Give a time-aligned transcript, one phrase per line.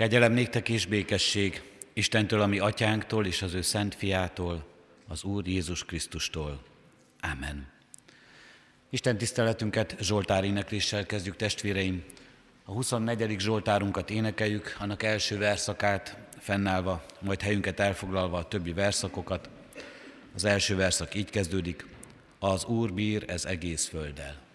[0.00, 4.66] Kegyelem néktek és békesség Istentől, ami atyánktól és az ő szent fiától,
[5.08, 6.62] az Úr Jézus Krisztustól.
[7.20, 7.68] Amen.
[8.90, 12.04] Isten tiszteletünket Zsoltár énekléssel kezdjük, testvéreim.
[12.64, 13.40] A 24.
[13.40, 19.48] Zsoltárunkat énekeljük, annak első verszakát fennállva, majd helyünket elfoglalva a többi verszakokat.
[20.34, 21.86] Az első verszak így kezdődik,
[22.38, 24.49] az Úr bír ez egész földdel.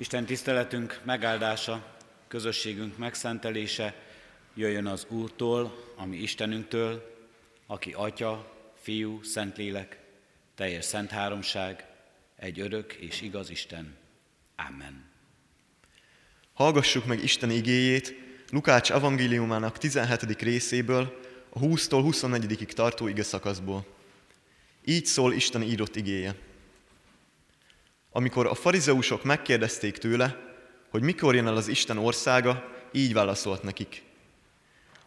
[0.00, 1.96] Isten tiszteletünk megáldása,
[2.28, 3.94] közösségünk megszentelése
[4.54, 7.16] jöjjön az Úrtól, ami Istenünktől,
[7.66, 8.52] aki Atya,
[8.82, 9.98] Fiú, Szentlélek,
[10.54, 11.86] teljes szent háromság,
[12.36, 13.96] egy örök és igaz Isten.
[14.68, 15.04] Amen.
[16.52, 18.14] Hallgassuk meg Isten igéjét
[18.50, 20.42] Lukács evangéliumának 17.
[20.42, 23.86] részéből, a 20-tól 24 tartó ige szakaszból.
[24.84, 26.34] Így szól Isten írott igéje.
[28.12, 30.36] Amikor a farizeusok megkérdezték tőle,
[30.90, 34.02] hogy mikor jön el az Isten országa, így válaszolt nekik.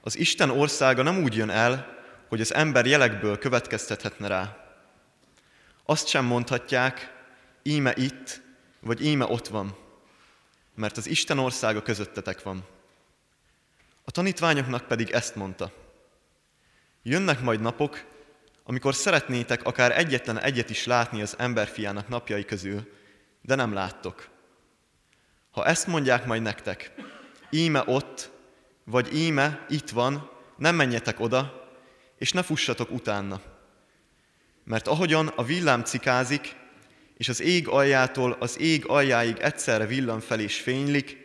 [0.01, 1.97] Az Isten országa nem úgy jön el,
[2.27, 4.57] hogy az ember jelekből következtethetne rá.
[5.85, 7.13] Azt sem mondhatják,
[7.63, 8.41] íme itt,
[8.79, 9.75] vagy íme ott van,
[10.75, 12.65] mert az Isten országa közöttetek van.
[14.03, 15.71] A tanítványoknak pedig ezt mondta.
[17.03, 18.05] Jönnek majd napok,
[18.63, 22.91] amikor szeretnétek akár egyetlen egyet is látni az emberfiának napjai közül,
[23.41, 24.29] de nem láttok.
[25.51, 26.91] Ha ezt mondják majd nektek,
[27.49, 28.31] íme ott,
[28.83, 31.69] vagy íme itt van, nem menjetek oda,
[32.17, 33.41] és ne fussatok utána.
[34.63, 36.55] Mert ahogyan a villám cikázik,
[37.17, 41.17] és az ég aljától az ég aljáig egyszerre villan fel és fénylik,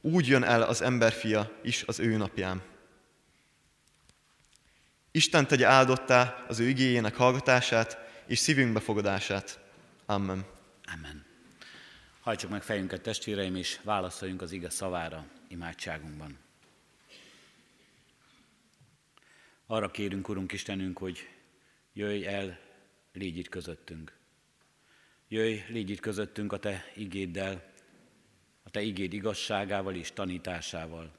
[0.00, 2.62] úgy jön el az emberfia is az ő napján.
[5.16, 9.60] Isten tegye áldottá az ő igényének hallgatását és szívünk befogadását.
[10.06, 10.44] Amen.
[10.94, 11.24] Amen.
[12.20, 16.38] Hajtsuk meg fejünket, testvéreim, és válaszoljunk az ige szavára imádságunkban.
[19.66, 21.28] Arra kérünk, Urunk Istenünk, hogy
[21.92, 22.58] jöjj el,
[23.12, 24.16] légy itt közöttünk.
[25.28, 27.72] Jöjj, légy itt közöttünk a Te igéddel,
[28.62, 31.12] a Te igéd igazságával és tanításával.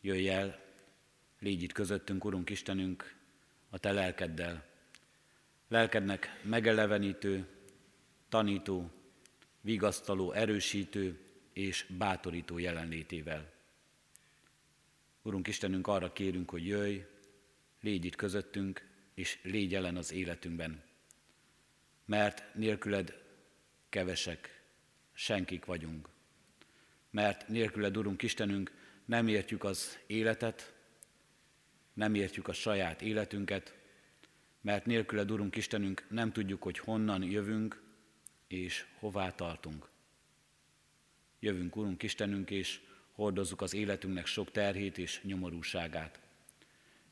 [0.00, 0.63] Jöjj el,
[1.44, 3.14] légy itt közöttünk, Urunk Istenünk,
[3.70, 4.66] a Te lelkeddel.
[5.68, 7.46] Lelkednek megelevenítő,
[8.28, 8.90] tanító,
[9.60, 11.20] vigasztaló, erősítő
[11.52, 13.52] és bátorító jelenlétével.
[15.22, 17.04] Urunk Istenünk, arra kérünk, hogy jöjj,
[17.80, 20.82] légy itt közöttünk, és légy jelen az életünkben.
[22.04, 23.22] Mert nélküled
[23.88, 24.62] kevesek,
[25.12, 26.08] senkik vagyunk.
[27.10, 28.72] Mert nélküled, Urunk Istenünk,
[29.04, 30.73] nem értjük az életet,
[31.94, 33.74] nem értjük a saját életünket,
[34.60, 37.82] mert nélküled, Urunk Istenünk, nem tudjuk, hogy honnan jövünk
[38.48, 39.88] és hová tartunk.
[41.40, 42.80] Jövünk, Urunk Istenünk, és
[43.12, 46.20] hordozzuk az életünknek sok terhét és nyomorúságát.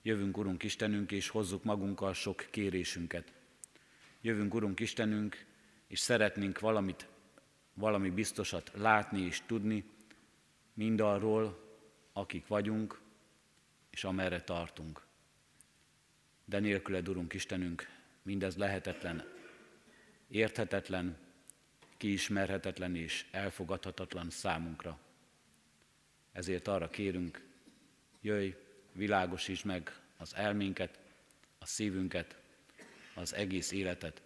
[0.02, 3.32] Jövünk, Urunk Istenünk, és hozzuk magunkkal sok kérésünket.
[4.20, 5.44] Jövünk, Urunk Istenünk,
[5.86, 7.08] és szeretnénk valamit,
[7.74, 9.84] valami biztosat látni és tudni,
[10.74, 11.76] mindarról,
[12.12, 13.01] akik vagyunk,
[13.92, 15.06] és amerre tartunk.
[16.44, 17.88] De nélküled, Urunk Istenünk,
[18.22, 19.24] mindez lehetetlen,
[20.28, 21.16] érthetetlen,
[21.96, 24.98] kiismerhetetlen és elfogadhatatlan számunkra.
[26.32, 27.42] Ezért arra kérünk,
[28.20, 28.54] jöjj,
[28.92, 30.98] világosíts meg az elménket,
[31.58, 32.36] a szívünket,
[33.14, 34.22] az egész életet.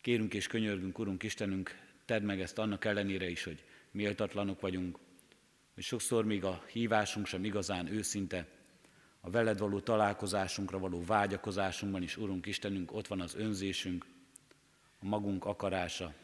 [0.00, 4.98] Kérünk és könyörgünk, Urunk Istenünk, tedd meg ezt annak ellenére is, hogy méltatlanok vagyunk,
[5.74, 8.48] hogy sokszor még a hívásunk sem igazán őszinte,
[9.20, 14.06] a veled való találkozásunkra való vágyakozásunkban is, Urunk Istenünk, ott van az önzésünk,
[14.98, 16.14] a magunk akarása.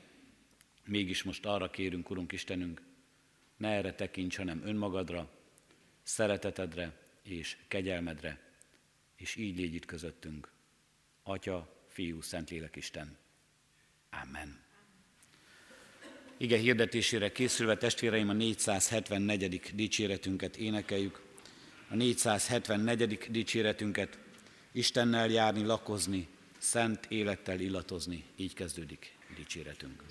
[0.85, 2.83] Mégis most arra kérünk, Urunk Istenünk,
[3.57, 5.31] ne erre tekints, hanem önmagadra,
[6.03, 6.93] szeretetedre
[7.23, 8.41] és kegyelmedre,
[9.17, 10.53] és így légy itt közöttünk.
[11.23, 13.17] Atya, Fiú, Szentlélek Isten.
[14.11, 14.70] Amen.
[16.43, 19.61] Ige hirdetésére készülve testvéreim a 474.
[19.75, 21.21] dicséretünket énekeljük.
[21.91, 23.19] A 474.
[23.31, 24.19] dicséretünket
[24.73, 26.29] Istennel járni, lakozni,
[26.59, 28.25] szent élettel illatozni.
[28.37, 30.03] Így kezdődik dicséretünk.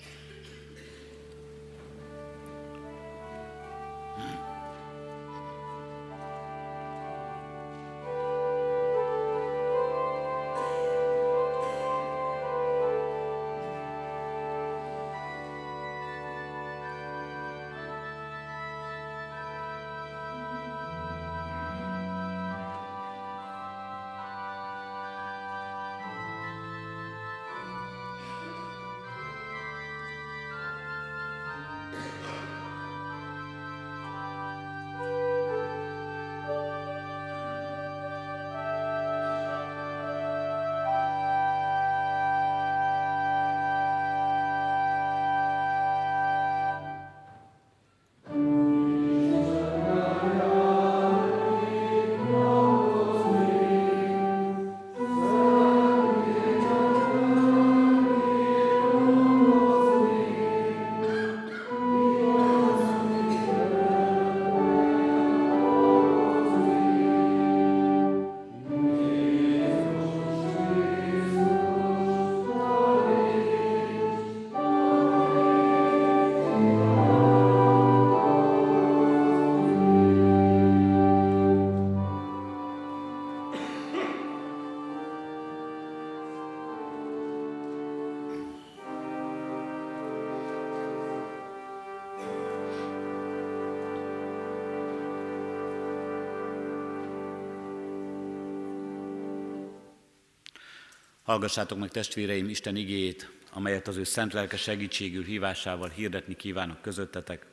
[101.30, 107.46] Hallgassátok meg testvéreim Isten igéjét, amelyet az ő szent lelke segítségül hívásával hirdetni kívánok közöttetek,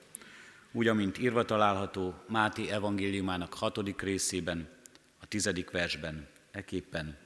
[0.72, 4.70] úgy, amint írva található Máté evangéliumának hatodik részében,
[5.22, 7.18] a tizedik versben, eképpen.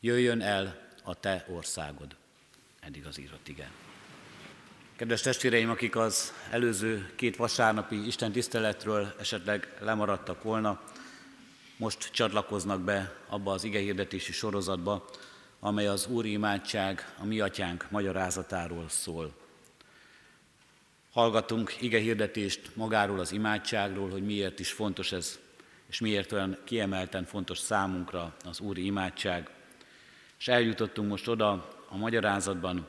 [0.00, 2.16] Jöjjön el a te országod.
[2.80, 3.70] Eddig az írott igen.
[4.96, 10.82] Kedves testvéreim, akik az előző két vasárnapi Isten tiszteletről esetleg lemaradtak volna,
[11.80, 15.08] most csatlakoznak be abba az igehirdetési sorozatba,
[15.60, 19.34] amely az Úr imádság, a mi atyánk magyarázatáról szól.
[21.12, 25.38] Hallgatunk igehirdetést magáról az imádságról, hogy miért is fontos ez,
[25.88, 29.50] és miért olyan kiemelten fontos számunkra az Úri imádság.
[30.38, 32.86] És eljutottunk most oda a magyarázatban,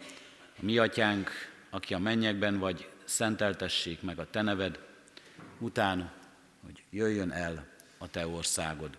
[0.58, 1.30] a mi atyánk,
[1.70, 4.80] aki a mennyekben vagy, szenteltessék meg a te neved,
[5.60, 6.12] után,
[6.64, 7.71] hogy jöjjön el
[8.02, 8.98] a te országod.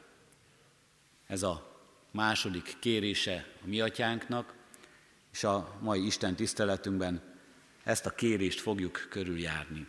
[1.26, 1.80] Ez a
[2.10, 4.54] második kérése a mi atyánknak,
[5.32, 7.22] és a mai Isten tiszteletünkben
[7.84, 9.86] ezt a kérést fogjuk körüljárni.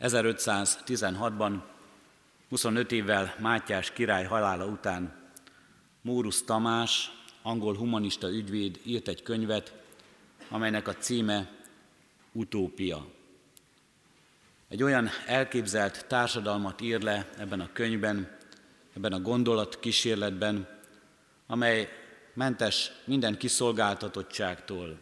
[0.00, 1.62] 1516-ban,
[2.48, 5.30] 25 évvel Mátyás király halála után
[6.02, 7.10] Mórusz Tamás,
[7.42, 9.74] angol humanista ügyvéd írt egy könyvet,
[10.48, 11.54] amelynek a címe
[12.32, 13.15] Utópia.
[14.68, 18.36] Egy olyan elképzelt társadalmat ír le ebben a könyvben,
[18.96, 20.68] ebben a gondolat kísérletben,
[21.46, 21.88] amely
[22.34, 24.98] mentes minden kiszolgáltatottságtól,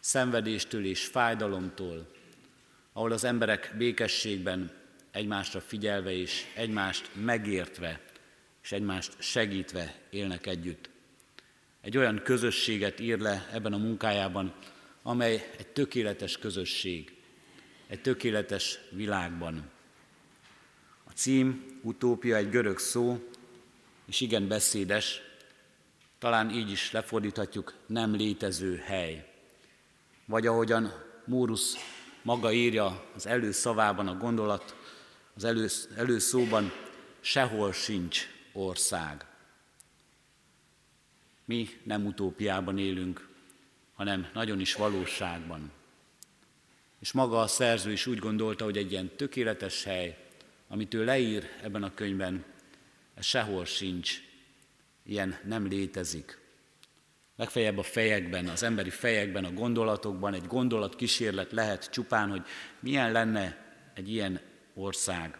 [0.00, 2.06] szenvedéstől és fájdalomtól,
[2.92, 4.70] ahol az emberek békességben
[5.10, 8.00] egymásra figyelve és egymást megértve
[8.62, 10.90] és egymást segítve élnek együtt.
[11.80, 14.54] Egy olyan közösséget ír le ebben a munkájában,
[15.02, 17.19] amely egy tökéletes közösség,
[17.90, 19.70] egy tökéletes világban.
[21.04, 23.28] A cím, utópia egy görög szó,
[24.06, 25.20] és igen beszédes,
[26.18, 29.32] talán így is lefordíthatjuk, nem létező hely.
[30.24, 30.92] Vagy ahogyan
[31.24, 31.76] Múrusz
[32.22, 34.76] maga írja az előszavában a gondolat,
[35.34, 36.72] az elő, előszóban,
[37.20, 39.26] sehol sincs ország.
[41.44, 43.28] Mi nem utópiában élünk,
[43.94, 45.78] hanem nagyon is valóságban.
[47.00, 50.16] És maga a szerző is úgy gondolta, hogy egy ilyen tökéletes hely,
[50.68, 52.44] amit ő leír ebben a könyvben,
[53.14, 54.22] ez sehol sincs,
[55.02, 56.38] ilyen nem létezik.
[57.36, 62.42] Legfeljebb a fejekben, az emberi fejekben, a gondolatokban egy gondolat kísérlet lehet csupán, hogy
[62.80, 64.40] milyen lenne egy ilyen
[64.74, 65.38] ország.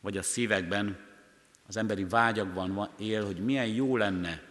[0.00, 0.98] Vagy a szívekben,
[1.66, 4.42] az emberi vágyakban él, hogy milyen jó lenne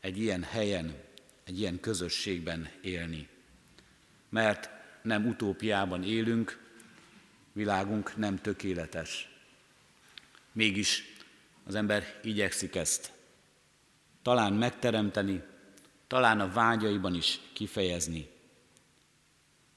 [0.00, 0.94] egy ilyen helyen,
[1.44, 3.28] egy ilyen közösségben élni.
[4.28, 4.70] Mert
[5.02, 6.58] nem utópiában élünk,
[7.52, 9.28] világunk nem tökéletes.
[10.52, 11.14] Mégis
[11.66, 13.12] az ember igyekszik ezt
[14.22, 15.42] talán megteremteni,
[16.06, 18.30] talán a vágyaiban is kifejezni.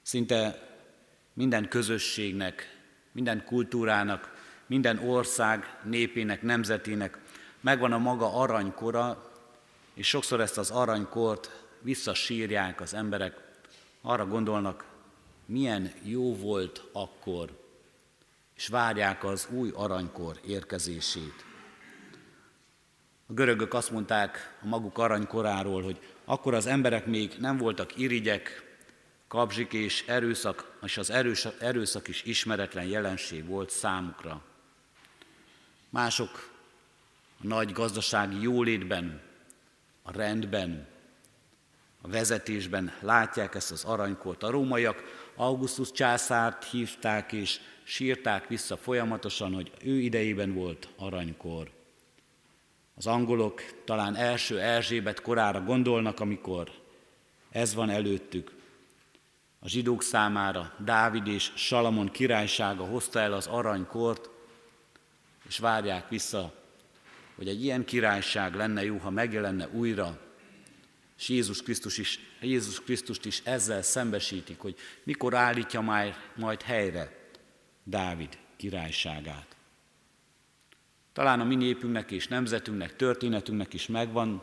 [0.02, 0.68] Szinte
[1.32, 2.80] minden közösségnek,
[3.12, 4.34] minden kultúrának,
[4.66, 7.18] minden ország, népének, nemzetének
[7.60, 9.30] megvan a maga aranykora,
[9.94, 13.44] és sokszor ezt az aranykort visszasírják az emberek,
[14.02, 14.84] arra gondolnak,
[15.46, 17.64] milyen jó volt akkor,
[18.54, 21.44] és várják az új aranykor érkezését.
[23.26, 28.64] A görögök azt mondták a maguk aranykoráról, hogy akkor az emberek még nem voltak irigyek,
[29.28, 34.42] kapzsik és erőszak, és az erős, erőszak is ismeretlen jelenség volt számukra.
[35.88, 36.50] Mások
[37.40, 39.20] a nagy gazdasági jólétben,
[40.02, 40.86] a rendben,
[42.00, 44.42] a vezetésben látják ezt az aranykort.
[44.42, 51.70] A rómaiak Augustus császárt hívták és sírták vissza folyamatosan, hogy ő idejében volt aranykor.
[52.94, 56.70] Az angolok talán első Erzsébet korára gondolnak, amikor
[57.50, 58.54] ez van előttük.
[59.58, 64.30] A zsidók számára Dávid és Salamon királysága hozta el az aranykort,
[65.48, 66.52] és várják vissza,
[67.36, 70.18] hogy egy ilyen királyság lenne jó, ha megjelenne újra,
[71.18, 77.30] és Jézus, Krisztus is, Jézus Krisztust is ezzel szembesítik, hogy mikor állítja majd, majd helyre
[77.84, 79.56] Dávid királyságát.
[81.12, 84.42] Talán a mi népünknek és nemzetünknek, történetünknek is megvan,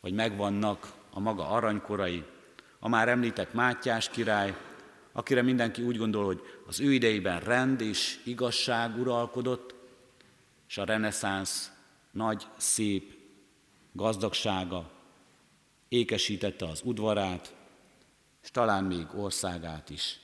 [0.00, 2.24] vagy megvannak a maga aranykorai,
[2.78, 4.56] a már említett Mátyás király,
[5.12, 9.74] akire mindenki úgy gondol, hogy az ő idejében rend és igazság uralkodott,
[10.68, 11.70] és a reneszánsz
[12.10, 13.14] nagy, szép
[13.92, 14.95] gazdagsága
[15.88, 17.54] ékesítette az udvarát,
[18.42, 20.20] és talán még országát is.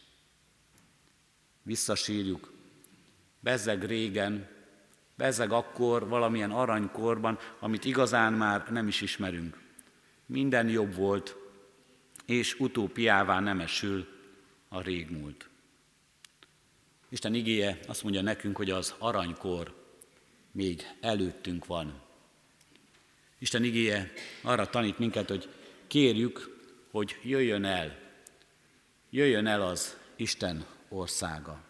[1.63, 2.53] Visszasírjuk,
[3.41, 4.53] bezzeg régen
[5.23, 9.61] bezeg akkor valamilyen aranykorban, amit igazán már nem is ismerünk.
[10.27, 11.37] Minden jobb volt,
[12.27, 14.07] és utópiává nemesül
[14.69, 15.49] a régmúlt.
[17.09, 19.75] Isten igéje azt mondja nekünk, hogy az aranykor
[20.53, 22.02] még előttünk van.
[23.43, 25.49] Isten igéje arra tanít minket, hogy
[25.87, 26.59] kérjük,
[26.91, 27.99] hogy jöjjön el,
[29.11, 31.61] jöjjön el az Isten országa.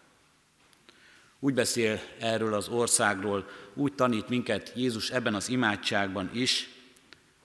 [1.39, 6.69] Úgy beszél erről az országról, úgy tanít minket Jézus ebben az imádságban is,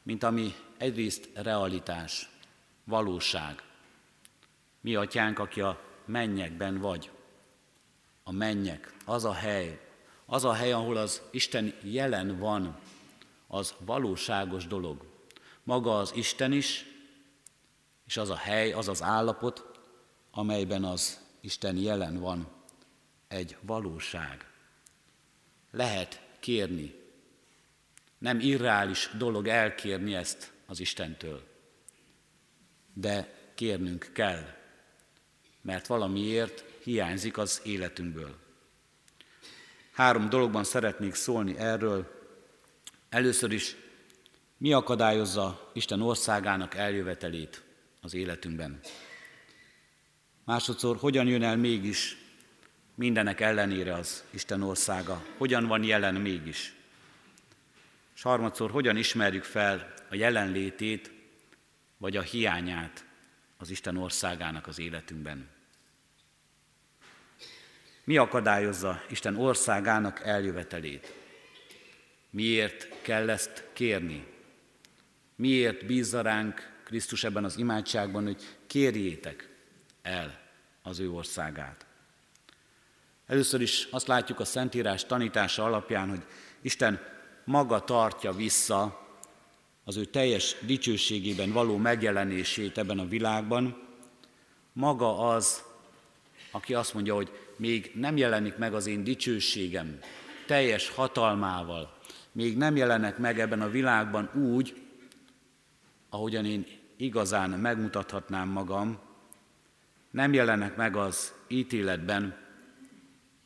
[0.02, 2.28] mint ami egyrészt realitás,
[2.84, 3.62] valóság.
[4.80, 7.10] Mi atyánk, aki a mennyekben vagy.
[8.22, 9.80] A mennyek, az a hely,
[10.26, 12.78] az a hely, ahol az Isten jelen van,
[13.48, 15.04] az valóságos dolog.
[15.62, 16.84] Maga az Isten is,
[18.06, 19.64] és az a hely, az az állapot,
[20.30, 22.48] amelyben az Isten jelen van,
[23.28, 24.46] egy valóság.
[25.70, 26.94] Lehet kérni.
[28.18, 31.46] Nem irreális dolog elkérni ezt az Istentől.
[32.94, 34.44] De kérnünk kell,
[35.60, 38.36] mert valamiért hiányzik az életünkből.
[39.92, 42.17] Három dologban szeretnék szólni erről.
[43.08, 43.76] Először is,
[44.56, 47.62] mi akadályozza Isten országának eljövetelét
[48.00, 48.80] az életünkben?
[50.44, 52.16] Másodszor, hogyan jön el mégis
[52.94, 55.24] mindenek ellenére az Isten országa?
[55.36, 56.74] Hogyan van jelen mégis?
[58.14, 61.10] És harmadszor, hogyan ismerjük fel a jelenlétét,
[61.96, 63.04] vagy a hiányát
[63.56, 65.48] az Isten országának az életünkben?
[68.04, 71.17] Mi akadályozza Isten országának eljövetelét?
[72.30, 74.26] Miért kell ezt kérni?
[75.36, 79.48] Miért bízza ránk Krisztus ebben az imádságban, hogy kérjétek
[80.02, 80.40] el
[80.82, 81.86] az ő országát?
[83.26, 86.22] Először is azt látjuk a Szentírás tanítása alapján, hogy
[86.60, 87.00] Isten
[87.44, 89.06] maga tartja vissza
[89.84, 93.82] az ő teljes dicsőségében való megjelenését ebben a világban.
[94.72, 95.62] Maga az,
[96.50, 99.98] aki azt mondja, hogy még nem jelenik meg az én dicsőségem
[100.46, 101.97] teljes hatalmával,
[102.32, 104.82] még nem jelenek meg ebben a világban úgy,
[106.08, 108.98] ahogyan én igazán megmutathatnám magam,
[110.10, 112.36] nem jelenek meg az ítéletben,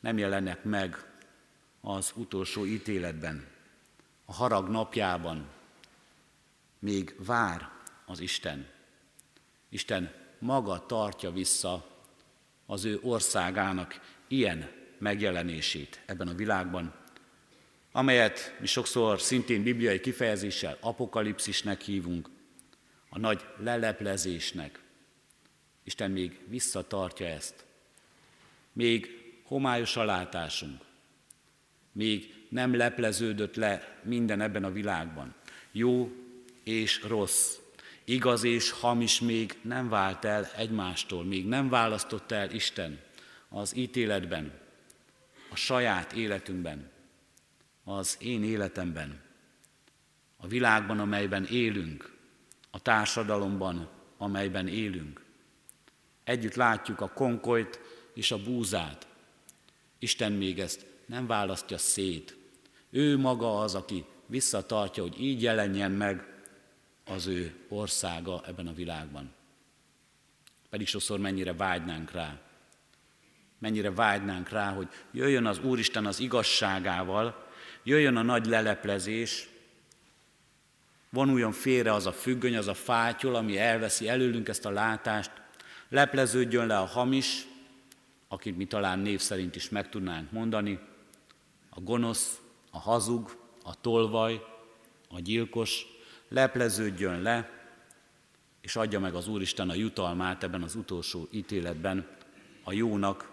[0.00, 0.96] nem jelenek meg
[1.80, 3.46] az utolsó ítéletben,
[4.24, 5.48] a harag napjában,
[6.78, 7.70] még vár
[8.06, 8.66] az Isten.
[9.68, 11.86] Isten maga tartja vissza
[12.66, 16.94] az ő országának ilyen megjelenését ebben a világban,
[17.92, 22.28] amelyet mi sokszor szintén bibliai kifejezéssel apokalipszisnek hívunk,
[23.08, 24.80] a nagy leleplezésnek.
[25.84, 27.64] Isten még visszatartja ezt.
[28.72, 29.08] Még
[29.44, 30.80] homályos a látásunk.
[31.92, 35.34] Még nem lepleződött le minden ebben a világban.
[35.72, 36.12] Jó
[36.64, 37.56] és rossz,
[38.04, 43.00] igaz és hamis még nem vált el egymástól, még nem választott el Isten
[43.48, 44.60] az ítéletben,
[45.50, 46.91] a saját életünkben,
[47.84, 49.20] az én életemben,
[50.36, 52.16] a világban, amelyben élünk,
[52.70, 55.24] a társadalomban, amelyben élünk.
[56.24, 57.80] Együtt látjuk a konkolyt
[58.14, 59.06] és a búzát.
[59.98, 62.36] Isten még ezt nem választja szét.
[62.90, 66.32] Ő maga az, aki visszatartja, hogy így jelenjen meg
[67.04, 69.32] az ő országa ebben a világban.
[70.70, 72.40] Pedig sokszor mennyire vágynánk rá.
[73.58, 77.50] Mennyire vágynánk rá, hogy jöjjön az Úristen az igazságával,
[77.82, 79.48] jöjjön a nagy leleplezés,
[81.10, 85.30] vonuljon félre az a függöny, az a fátyol, ami elveszi előlünk ezt a látást,
[85.88, 87.46] lepleződjön le a hamis,
[88.28, 90.78] akit mi talán név szerint is meg tudnánk mondani,
[91.70, 92.40] a gonosz,
[92.70, 94.44] a hazug, a tolvaj,
[95.08, 95.86] a gyilkos,
[96.28, 97.50] lepleződjön le,
[98.60, 102.08] és adja meg az Úristen a jutalmát ebben az utolsó ítéletben
[102.64, 103.30] a jónak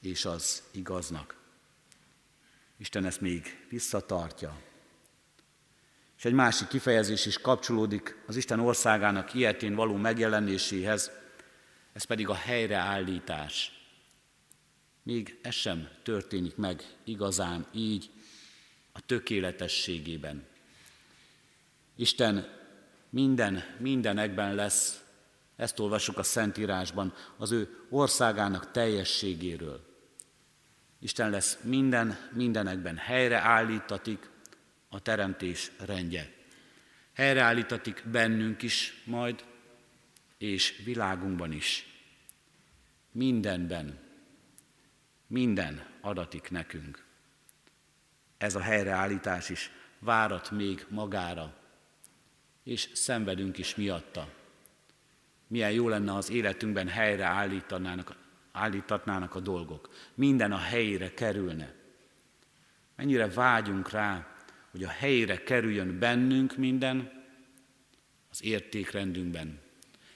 [0.00, 1.39] és az igaznak.
[2.80, 4.60] Isten ezt még visszatartja.
[6.16, 11.10] És egy másik kifejezés is kapcsolódik az Isten országának ilyetén való megjelenéséhez,
[11.92, 13.72] ez pedig a helyreállítás.
[15.02, 18.10] Még ez sem történik meg igazán így
[18.92, 20.46] a tökéletességében.
[21.96, 22.58] Isten
[23.10, 25.04] minden, mindenekben lesz,
[25.56, 29.89] ezt olvasjuk a Szentírásban, az ő országának teljességéről.
[31.02, 34.30] Isten lesz minden, mindenekben, helyreállítatik
[34.88, 36.32] a teremtés rendje.
[37.12, 39.44] Helyreállítatik bennünk is majd,
[40.38, 41.86] és világunkban is.
[43.12, 43.98] Mindenben,
[45.26, 47.08] minden adatik nekünk.
[48.38, 51.56] ez a helyreállítás is várat még magára,
[52.64, 54.32] és szenvedünk is miatta.
[55.46, 58.16] Milyen jó lenne az életünkben helyre állítanának,
[58.52, 59.88] állítatnának a dolgok.
[60.14, 61.72] Minden a helyére kerülne.
[62.96, 64.26] Mennyire vágyunk rá,
[64.70, 67.18] hogy a helyére kerüljön bennünk minden,
[68.30, 69.58] az értékrendünkben.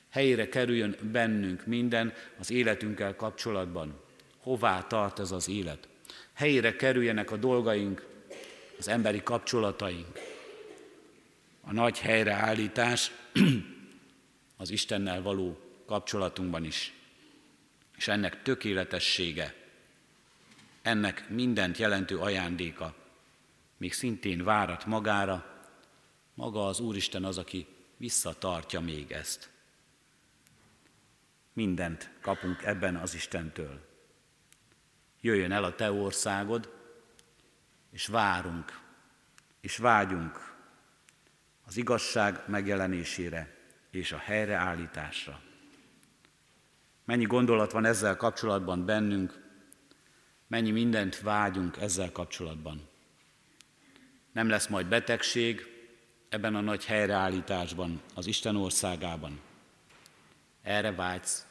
[0.09, 4.01] Helyére kerüljön bennünk minden az életünkkel kapcsolatban.
[4.39, 5.89] Hová tart ez az élet?
[6.33, 8.07] Helyére kerüljenek a dolgaink,
[8.79, 10.19] az emberi kapcsolataink.
[11.61, 13.11] A nagy helyreállítás
[14.57, 16.93] az Istennel való kapcsolatunkban is.
[17.97, 19.55] És ennek tökéletessége,
[20.83, 22.95] ennek mindent jelentő ajándéka,
[23.77, 25.67] még szintén várat magára,
[26.35, 29.51] maga az Úristen az, aki visszatartja még ezt.
[31.53, 33.87] Mindent kapunk ebben az Istentől.
[35.21, 36.73] Jöjjön el a Te országod,
[37.91, 38.81] és várunk,
[39.61, 40.55] és vágyunk
[41.67, 43.57] az igazság megjelenésére
[43.91, 45.41] és a helyreállításra.
[47.05, 49.43] Mennyi gondolat van ezzel kapcsolatban bennünk,
[50.47, 52.89] mennyi mindent vágyunk ezzel kapcsolatban.
[54.33, 55.67] Nem lesz majd betegség
[56.29, 59.41] ebben a nagy helyreállításban, az Isten országában.
[60.63, 61.47] Erre vágysz,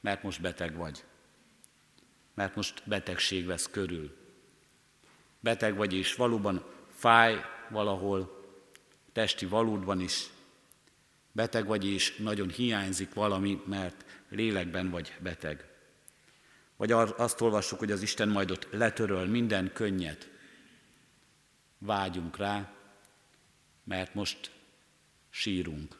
[0.00, 1.04] mert most beteg vagy,
[2.34, 4.16] mert most betegség vesz körül.
[5.40, 8.44] Beteg vagy és valóban fáj valahol,
[9.12, 10.26] testi valódban is.
[11.32, 15.68] Beteg vagy és nagyon hiányzik valami, mert lélekben vagy beteg.
[16.76, 20.30] Vagy azt olvassuk, hogy az Isten majd ott letöröl minden könnyet.
[21.78, 22.72] Vágyunk rá,
[23.84, 24.50] mert most
[25.30, 25.96] sírunk.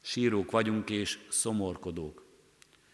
[0.00, 2.26] Sírók vagyunk és szomorkodók.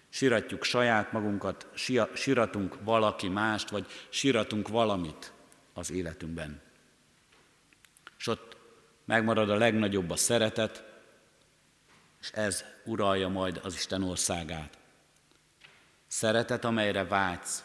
[0.08, 1.66] Siratjuk saját magunkat,
[2.14, 5.32] siratunk valaki mást, vagy siratunk valamit
[5.72, 6.62] az életünkben.
[8.18, 8.56] És ott
[9.04, 10.93] megmarad a legnagyobb a szeretet,
[12.24, 14.78] és ez uralja majd az Isten országát.
[16.06, 17.64] Szeretet, amelyre vágysz,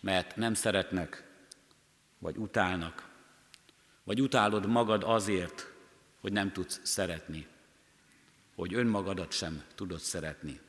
[0.00, 1.24] mert nem szeretnek,
[2.18, 3.08] vagy utálnak,
[4.04, 5.72] vagy utálod magad azért,
[6.20, 7.46] hogy nem tudsz szeretni,
[8.54, 10.60] hogy önmagadat sem tudod szeretni.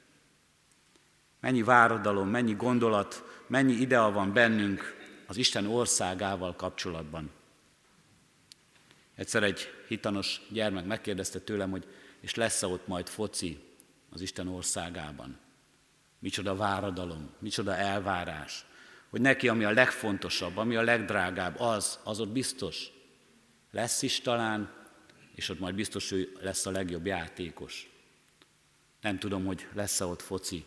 [1.39, 4.95] Mennyi váradalom, mennyi gondolat, mennyi ideal van bennünk
[5.27, 7.31] az Isten országával kapcsolatban.
[9.15, 11.87] Egyszer egy hitanos gyermek megkérdezte tőlem, hogy
[12.23, 13.59] és lesz-e ott majd foci
[14.09, 15.37] az Isten országában.
[16.19, 18.65] Micsoda váradalom, micsoda elvárás,
[19.09, 22.91] hogy neki, ami a legfontosabb, ami a legdrágább, az, az ott biztos.
[23.71, 24.73] Lesz is talán,
[25.35, 27.89] és ott majd biztos ő lesz a legjobb játékos.
[29.01, 30.65] Nem tudom, hogy lesz-e ott foci.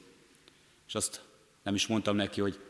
[0.86, 1.20] És azt
[1.62, 2.60] nem is mondtam neki, hogy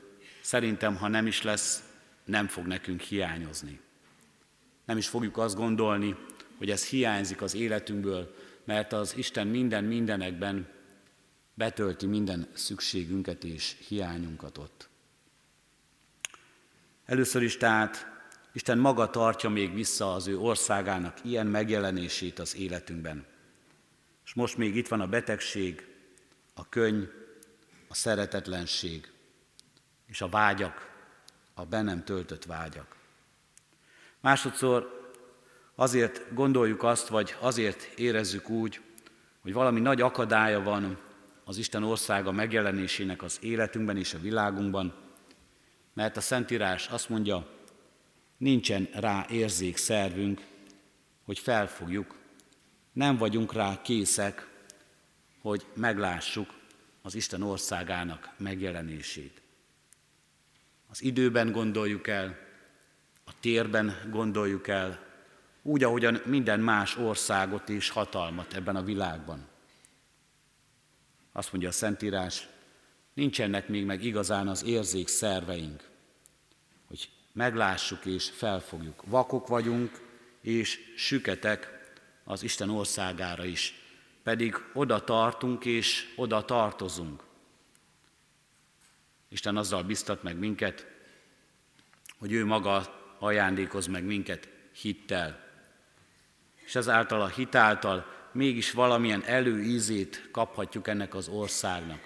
[0.40, 1.82] szerintem, ha nem is lesz,
[2.24, 3.80] nem fog nekünk hiányozni.
[4.84, 6.16] Nem is fogjuk azt gondolni,
[6.58, 8.34] hogy ez hiányzik az életünkből,
[8.66, 10.68] mert az Isten minden mindenekben
[11.54, 14.88] betölti minden szükségünket és hiányunkat ott.
[17.04, 18.06] Először is tehát
[18.52, 23.26] Isten maga tartja még vissza az ő országának ilyen megjelenését az életünkben.
[24.24, 25.86] És most még itt van a betegség,
[26.54, 27.08] a könyv,
[27.88, 29.12] a szeretetlenség
[30.06, 30.94] és a vágyak,
[31.54, 32.96] a bennem töltött vágyak.
[34.20, 35.05] Másodszor
[35.76, 38.80] azért gondoljuk azt, vagy azért érezzük úgy,
[39.40, 40.98] hogy valami nagy akadálya van
[41.44, 44.94] az Isten országa megjelenésének az életünkben és a világunkban,
[45.94, 47.48] mert a Szentírás azt mondja,
[48.36, 50.40] nincsen rá érzékszervünk,
[51.24, 52.14] hogy felfogjuk,
[52.92, 54.48] nem vagyunk rá készek,
[55.40, 56.54] hogy meglássuk
[57.02, 59.42] az Isten országának megjelenését.
[60.88, 62.38] Az időben gondoljuk el,
[63.24, 65.05] a térben gondoljuk el,
[65.66, 69.46] úgy, ahogyan minden más országot és hatalmat ebben a világban.
[71.32, 72.48] Azt mondja a Szentírás,
[73.14, 75.88] nincsenek még meg igazán az érzék szerveink,
[76.86, 79.02] hogy meglássuk és felfogjuk.
[79.06, 80.00] Vakok vagyunk,
[80.40, 81.90] és süketek
[82.24, 83.74] az Isten országára is,
[84.22, 87.22] pedig oda tartunk és oda tartozunk.
[89.28, 90.86] Isten azzal biztat meg minket,
[92.18, 95.45] hogy ő maga ajándékoz meg minket hittel.
[96.66, 102.00] És ezáltal a hitáltal mégis valamilyen előízét kaphatjuk ennek az országnak.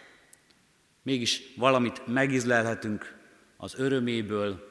[1.03, 3.19] Mégis valamit megizlelhetünk
[3.57, 4.69] az öröméből,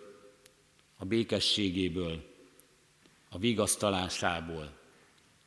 [0.97, 2.23] a békességéből,
[3.29, 4.77] a vigasztalásából,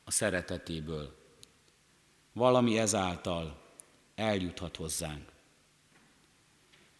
[0.03, 1.15] a szeretetéből.
[2.33, 3.61] Valami ezáltal
[4.15, 5.31] eljuthat hozzánk.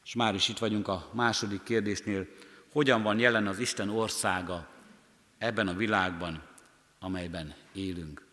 [0.04, 2.28] És már is itt vagyunk a második kérdésnél,
[2.72, 4.68] hogyan van jelen az Isten országa
[5.38, 6.44] ebben a világban,
[7.04, 8.26] amelyben élünk.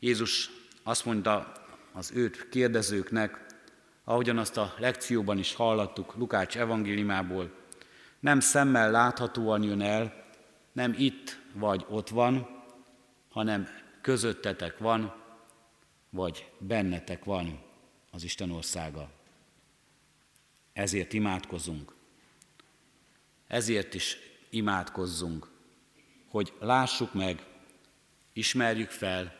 [0.00, 0.50] Jézus
[0.82, 1.52] azt mondta
[1.92, 3.46] az őt kérdezőknek,
[4.04, 7.50] ahogyan azt a lekcióban is hallottuk Lukács evangéliumából,
[8.20, 10.26] nem szemmel láthatóan jön el,
[10.72, 12.62] nem itt vagy ott van,
[13.28, 13.68] hanem
[14.00, 15.14] közöttetek van,
[16.10, 17.62] vagy bennetek van
[18.10, 19.10] az Isten országa.
[20.72, 21.94] Ezért imádkozunk.
[23.46, 24.16] Ezért is
[24.50, 25.56] imádkozzunk,
[26.28, 27.44] hogy lássuk meg,
[28.32, 29.38] ismerjük fel,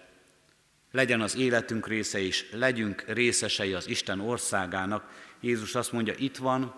[0.90, 5.26] legyen az életünk része is, legyünk részesei az Isten országának.
[5.40, 6.74] Jézus azt mondja, itt van,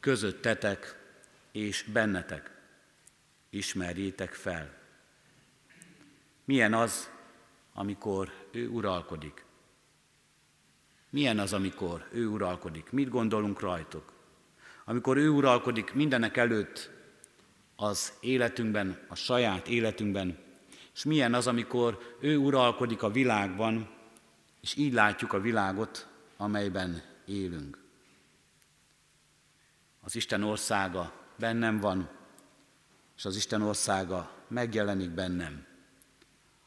[0.00, 0.96] közöttetek
[1.52, 2.50] és bennetek.
[3.50, 4.76] Ismerjétek fel.
[6.44, 7.10] Milyen az,
[7.74, 9.44] amikor ő uralkodik?
[11.10, 12.90] Milyen az, amikor ő uralkodik?
[12.90, 14.12] Mit gondolunk rajtuk?
[14.84, 16.90] Amikor ő uralkodik mindenek előtt
[17.80, 20.38] az életünkben, a saját életünkben,
[20.94, 23.88] és milyen az, amikor ő uralkodik a világban,
[24.60, 27.78] és így látjuk a világot, amelyben élünk.
[30.00, 32.10] Az Isten országa bennem van,
[33.16, 35.66] és az Isten országa megjelenik bennem.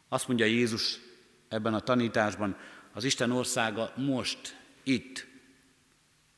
[0.10, 1.00] Azt mondja Jézus
[1.48, 2.58] ebben a tanításban,
[2.94, 5.28] az Isten országa most, itt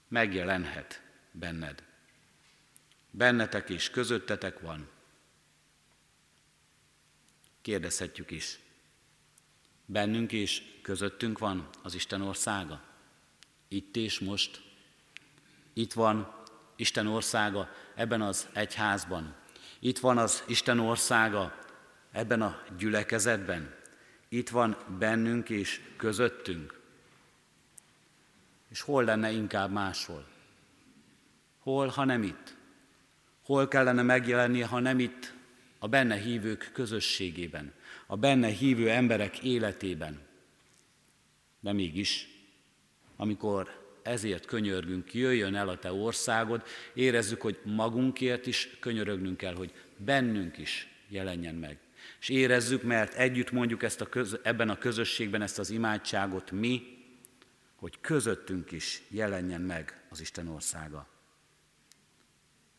[0.07, 1.91] megjelenhet benned.
[3.15, 4.89] Bennetek is, közöttetek van.
[7.61, 8.59] Kérdezhetjük is.
[9.85, 12.83] Bennünk és közöttünk van az Isten országa.
[13.67, 14.61] Itt és most.
[15.73, 16.35] Itt van
[16.75, 19.35] Isten országa ebben az egyházban.
[19.79, 21.59] Itt van az Isten országa
[22.11, 23.75] ebben a gyülekezetben.
[24.29, 26.79] Itt van bennünk és közöttünk.
[28.69, 30.27] És hol lenne inkább máshol?
[31.59, 32.61] Hol, ha nem itt?
[33.43, 35.33] Hol kellene megjelennie, ha nem itt
[35.79, 37.73] a benne hívők közösségében,
[38.07, 40.19] a benne hívő emberek életében?
[41.59, 42.27] De mégis,
[43.15, 49.73] amikor ezért könyörgünk, jöjjön el a te országod, érezzük, hogy magunkért is könyörögnünk kell, hogy
[49.97, 51.77] bennünk is jelenjen meg.
[52.19, 56.97] És érezzük, mert együtt mondjuk ezt a köz, ebben a közösségben ezt az imádságot mi,
[57.75, 61.12] hogy közöttünk is jelenjen meg az Isten országa.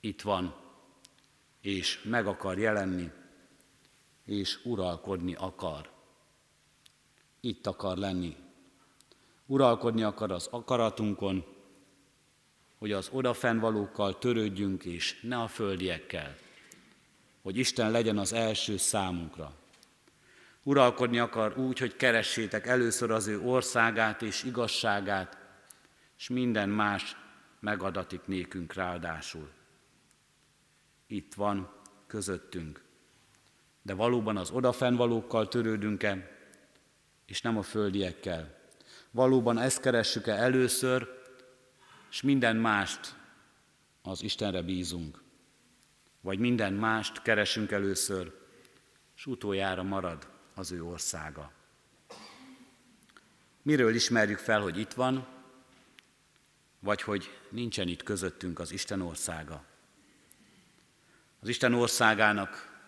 [0.05, 0.55] Itt van,
[1.61, 3.11] és meg akar jelenni,
[4.25, 5.91] és uralkodni akar.
[7.41, 8.37] Itt akar lenni.
[9.47, 11.45] Uralkodni akar az akaratunkon,
[12.79, 16.37] hogy az odafennvalókkal törődjünk, és ne a földiekkel
[17.43, 19.53] hogy Isten legyen az első számunkra.
[20.63, 25.39] Uralkodni akar úgy, hogy keressétek először az ő országát és igazságát,
[26.19, 27.17] és minden más
[27.61, 29.51] megadatik nékünk ráadásul.
[31.15, 31.73] Itt van
[32.07, 32.83] közöttünk.
[33.83, 36.31] De valóban az odafennvalókkal törődünk-e,
[37.27, 38.59] és nem a földiekkel.
[39.11, 41.09] Valóban ezt keressük-e először,
[42.11, 43.15] és minden mást
[44.03, 45.23] az Istenre bízunk
[46.21, 48.33] vagy minden mást keresünk először,
[49.17, 51.53] és utoljára marad az ő országa.
[53.63, 55.27] Miről ismerjük fel, hogy itt van,
[56.81, 59.65] vagy hogy nincsen itt közöttünk az Isten országa?
[61.45, 62.79] Az Isten országának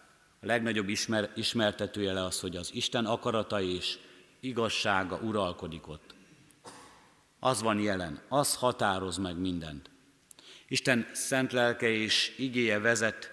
[0.41, 3.99] a legnagyobb ismer, ismertetőjele az, hogy az Isten akarata és
[4.41, 6.15] igazsága uralkodik ott.
[7.41, 9.91] Az van jelen, az határoz meg mindent.
[10.69, 13.33] Isten szent lelke és igéje vezet,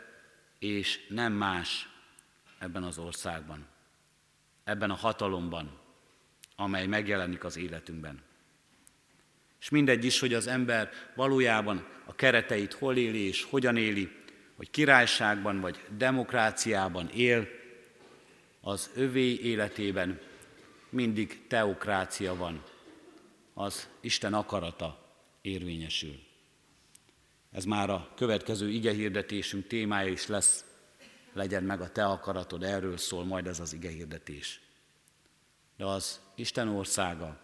[0.60, 1.90] és nem más
[2.60, 3.68] ebben az országban,
[4.64, 5.80] ebben a hatalomban,
[6.56, 8.22] amely megjelenik az életünkben.
[9.60, 14.22] És mindegy is, hogy az ember valójában a kereteit hol éli és hogyan éli,
[14.56, 17.48] hogy királyságban vagy demokráciában él,
[18.62, 20.20] az övé életében
[20.89, 22.63] mindig teokrácia van,
[23.54, 26.20] az Isten akarata érvényesül.
[27.52, 30.66] Ez már a következő igehirdetésünk témája is lesz.
[31.34, 34.62] Legyen meg a te akaratod, erről szól majd ez az igehirdetés.
[35.78, 37.39] De az Isten országa,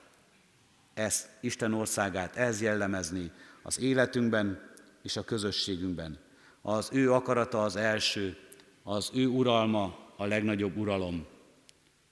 [0.93, 3.32] ezt, Isten országát ez jellemezni
[3.63, 4.72] az életünkben
[5.04, 6.19] és a közösségünkben.
[6.62, 8.38] Az ő akarata az első,
[8.84, 11.26] az ő uralma a legnagyobb uralom,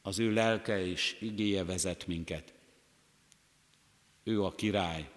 [0.02, 2.54] az ő lelke és igéje vezet minket.
[4.24, 5.10] Ő a király,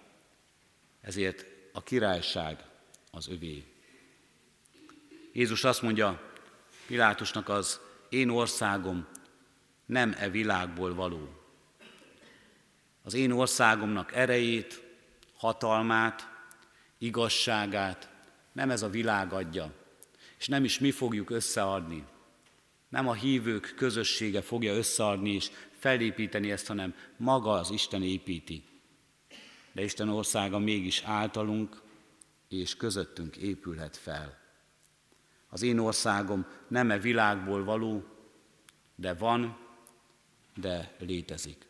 [1.01, 2.65] ezért a királyság
[3.11, 3.63] az övé.
[5.33, 6.31] Jézus azt mondja
[6.87, 9.07] Pilátusnak az én országom
[9.85, 11.29] nem e világból való.
[13.03, 14.81] Az én országomnak erejét,
[15.37, 16.27] hatalmát,
[16.97, 18.10] igazságát
[18.51, 19.73] nem ez a világ adja,
[20.37, 22.05] és nem is mi fogjuk összeadni.
[22.89, 28.63] Nem a hívők közössége fogja összeadni és felépíteni ezt, hanem maga az Isten építi.
[29.71, 31.81] De Isten országa mégis általunk
[32.49, 34.37] és közöttünk épülhet fel.
[35.49, 38.03] Az én országom nem e világból való,
[38.95, 39.57] de van,
[40.55, 41.65] de létezik.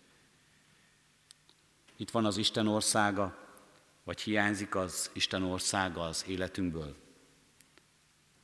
[1.96, 3.41] Itt van az Isten országa,
[4.12, 6.96] vagy hiányzik az Isten országa az életünkből.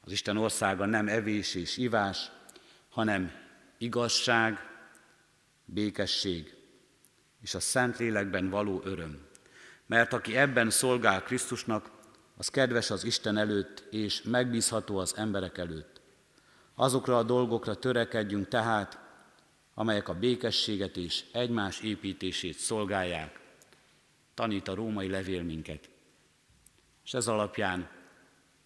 [0.01, 2.32] Az Isten országa nem evés és ivás,
[2.89, 3.32] hanem
[3.77, 4.58] igazság,
[5.65, 6.56] békesség
[7.41, 9.27] és a szent lélekben való öröm.
[9.86, 11.91] Mert aki ebben szolgál Krisztusnak,
[12.38, 16.01] az kedves az Isten előtt, és megbízható az emberek előtt.
[16.75, 18.99] Azokra a dolgokra törekedjünk tehát,
[19.73, 23.45] amelyek a békességet és egymás építését szolgálják,
[24.38, 25.89] tanít a római levél minket.
[27.06, 27.89] És ez alapján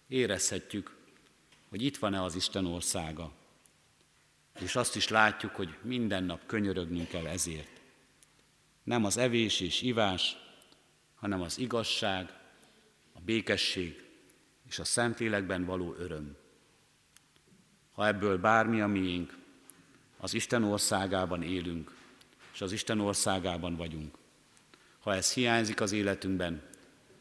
[0.08, 0.96] érezhetjük,
[1.68, 3.32] hogy itt van-e az Isten országa.
[4.60, 7.80] És azt is látjuk, hogy minden nap könyörögnünk kell ezért.
[8.82, 10.36] Nem az evés és ivás,
[11.14, 12.38] hanem az igazság,
[13.12, 14.04] a békesség
[14.68, 16.36] és a Szentlélekben való öröm.
[17.92, 19.38] Ha ebből bármi a miénk,
[20.16, 21.96] az Isten országában élünk,
[22.52, 24.20] és az Isten országában vagyunk.
[25.02, 26.62] Ha ez hiányzik az életünkben,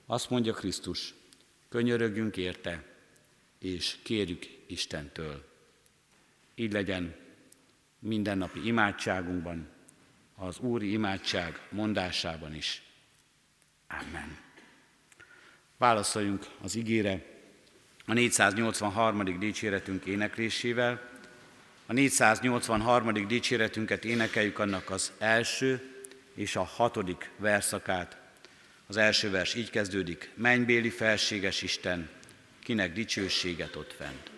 [0.05, 1.13] azt mondja Krisztus,
[1.69, 2.83] könyörögjünk érte,
[3.59, 5.43] és kérjük Istentől.
[6.55, 7.15] Így legyen
[7.99, 9.67] mindennapi imádságunkban,
[10.35, 12.81] az Úri imádság mondásában is.
[13.87, 14.37] Amen.
[15.77, 17.25] Válaszoljunk az igére
[18.05, 19.39] a 483.
[19.39, 21.09] dicséretünk éneklésével.
[21.85, 23.27] A 483.
[23.27, 25.90] dicséretünket énekeljük annak az első
[26.33, 28.17] és a hatodik verszakát.
[28.87, 32.09] Az első vers így kezdődik, mennybéli felséges Isten,
[32.63, 34.30] kinek dicsőséget ott fent.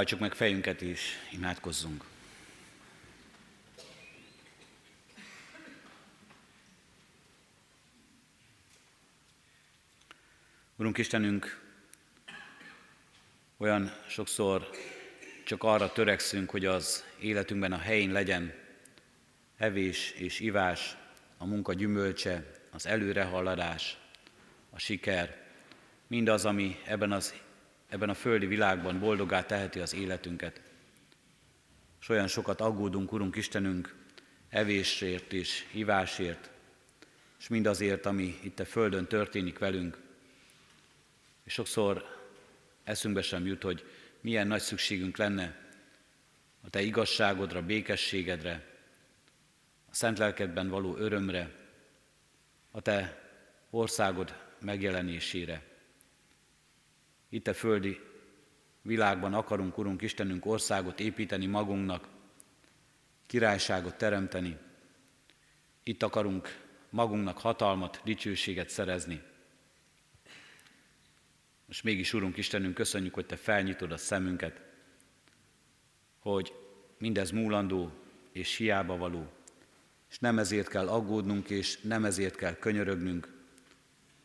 [0.00, 2.04] Hajtsuk meg fejünket és imádkozzunk.
[10.76, 11.60] Urunk Istenünk,
[13.56, 14.70] olyan sokszor
[15.44, 18.54] csak arra törekszünk, hogy az életünkben a helyén legyen
[19.56, 20.96] evés és ivás,
[21.38, 23.98] a munka gyümölcse, az előrehaladás,
[24.70, 25.46] a siker,
[26.06, 27.34] mindaz, ami ebben az
[27.90, 30.60] ebben a földi világban boldogá teheti az életünket.
[32.00, 33.94] És olyan sokat aggódunk, Urunk Istenünk,
[34.48, 36.50] evésért és hívásért,
[37.38, 39.98] és mindazért, ami itt a Földön történik velünk.
[41.44, 42.04] És sokszor
[42.84, 43.84] eszünkbe sem jut, hogy
[44.20, 45.56] milyen nagy szükségünk lenne
[46.60, 48.66] a Te igazságodra, békességedre,
[49.90, 51.50] a szent lelkedben való örömre,
[52.70, 53.30] a Te
[53.70, 55.69] országod megjelenésére.
[57.30, 58.00] Itt a földi
[58.82, 62.08] világban akarunk, Urunk Istenünk, országot építeni magunknak,
[63.26, 64.56] királyságot teremteni.
[65.82, 66.48] Itt akarunk
[66.90, 69.22] magunknak hatalmat, dicsőséget szerezni.
[71.66, 74.60] Most mégis, Urunk Istenünk, köszönjük, hogy Te felnyitod a szemünket,
[76.18, 76.52] hogy
[76.98, 77.92] mindez múlandó
[78.32, 79.32] és hiába való,
[80.10, 83.32] és nem ezért kell aggódnunk, és nem ezért kell könyörögnünk,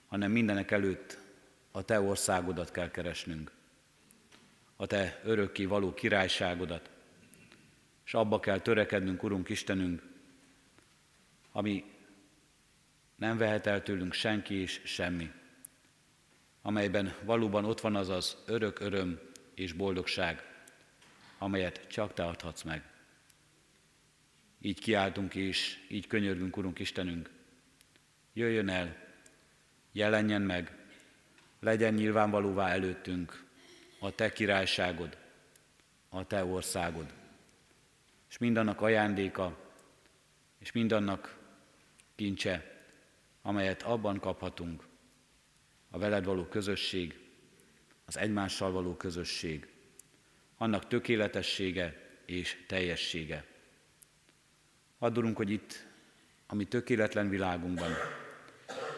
[0.08, 1.25] hanem mindenek előtt
[1.76, 3.52] a Te országodat kell keresnünk,
[4.76, 6.90] a Te örökké való királyságodat,
[8.06, 10.04] és abba kell törekednünk, Urunk Istenünk,
[11.52, 11.84] ami
[13.16, 15.32] nem vehet el tőlünk senki és semmi,
[16.62, 19.20] amelyben valóban ott van az az örök öröm
[19.54, 20.66] és boldogság,
[21.38, 22.84] amelyet csak Te adhatsz meg.
[24.62, 27.30] Így kiáltunk és így könyörgünk, Urunk Istenünk,
[28.34, 28.98] jöjjön el,
[29.92, 30.84] jelenjen meg,
[31.60, 33.44] legyen nyilvánvalóvá előttünk
[34.00, 35.18] a Te királyságod,
[36.10, 37.14] a Te országod,
[38.30, 39.58] és mindannak ajándéka,
[40.60, 41.38] és mindannak
[42.16, 42.84] kincse,
[43.42, 44.84] amelyet abban kaphatunk,
[45.90, 47.20] a veled való közösség,
[48.06, 49.68] az egymással való közösség,
[50.58, 53.46] annak tökéletessége és teljessége.
[54.98, 55.88] Addurunk, hogy itt,
[56.48, 57.92] ami tökéletlen világunkban,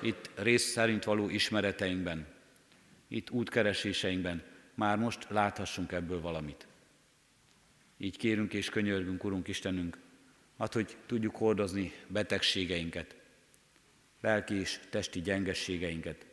[0.02, 2.36] itt rész szerint való ismereteinkben,
[3.08, 4.44] itt útkereséseinkben
[4.74, 6.68] már most láthassunk ebből valamit.
[7.98, 9.98] Így kérünk és könyörgünk, Urunk Istenünk,
[10.58, 13.16] hát, hogy tudjuk hordozni betegségeinket,
[14.22, 16.26] lelki és testi gyengességeinket,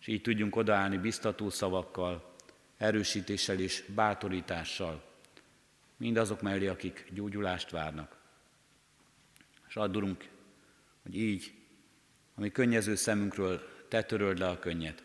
[0.00, 2.34] és így tudjunk odaállni biztató szavakkal,
[2.76, 5.04] erősítéssel és bátorítással
[5.96, 8.16] mindazok mellé, akik gyógyulást várnak.
[9.68, 10.28] És addurunk,
[11.02, 11.52] hogy így,
[12.34, 15.02] ami könnyező szemünkről, te töröld le a könnyet.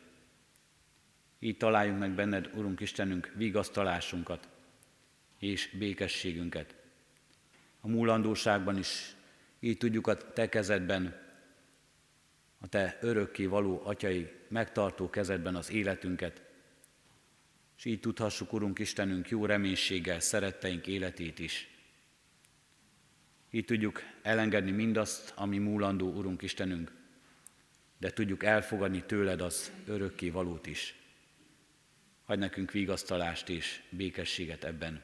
[1.44, 4.48] Így találjunk meg benned, Urunk Istenünk, vigasztalásunkat
[5.40, 6.76] és békességünket.
[7.80, 9.16] A múlandóságban is
[9.60, 11.16] így tudjuk a Te kezedben,
[12.60, 16.42] a Te örökké való atyai megtartó kezedben az életünket,
[17.78, 21.70] és így tudhassuk, Urunk Istenünk, jó reménységgel szeretteink életét is.
[23.52, 26.92] Így tudjuk elengedni mindazt, ami múlandó, Urunk Istenünk,
[27.98, 31.01] de tudjuk elfogadni tőled az örökké valót is.
[32.26, 35.02] Hagy nekünk vigasztalást és békességet ebben.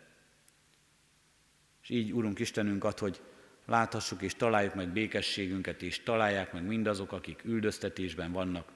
[1.82, 3.22] És így, Urunk Istenünk, ad, hogy
[3.66, 8.72] láthassuk és találjuk meg békességünket, és találják meg mindazok, akik üldöztetésben vannak,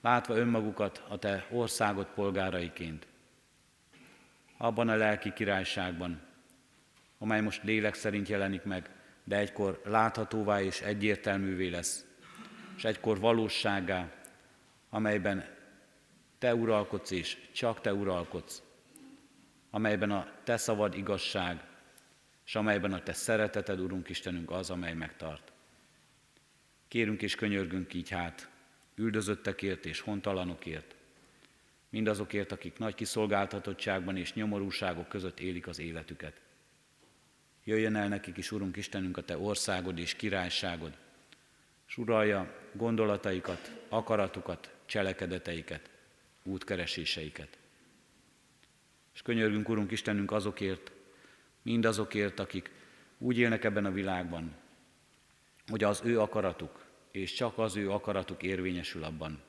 [0.00, 3.06] látva önmagukat a Te országod polgáraiként,
[4.56, 6.20] abban a lelki királyságban,
[7.18, 8.90] amely most lélek szerint jelenik meg,
[9.24, 12.04] de egykor láthatóvá és egyértelművé lesz,
[12.76, 14.12] és egykor valóságá,
[14.90, 15.44] amelyben
[16.42, 18.62] Te uralkodsz és csak Te uralkodsz,
[19.70, 21.64] amelyben a Te szavad igazság,
[22.46, 25.52] és amelyben a Te szereteted, Urunk Istenünk, az, amely megtart.
[26.88, 28.48] Kérünk és könyörgünk így hát,
[28.94, 30.94] üldözöttekért és hontalanokért,
[31.88, 36.40] mindazokért, akik nagy kiszolgáltatottságban és nyomorúságok között élik az életüket.
[37.64, 40.96] Jöjjön el nekik is, Urunk Istenünk, a Te országod és királyságod,
[41.88, 45.90] és uralja gondolataikat, akaratukat, cselekedeteiket,
[46.42, 47.58] útkereséseiket.
[49.14, 50.92] És könyörgünk, Urunk Istenünk, azokért,
[51.62, 52.70] mindazokért, akik
[53.18, 54.54] úgy élnek ebben a világban,
[55.66, 59.42] hogy az ő akaratuk, és csak az ő akaratuk érvényesül abban,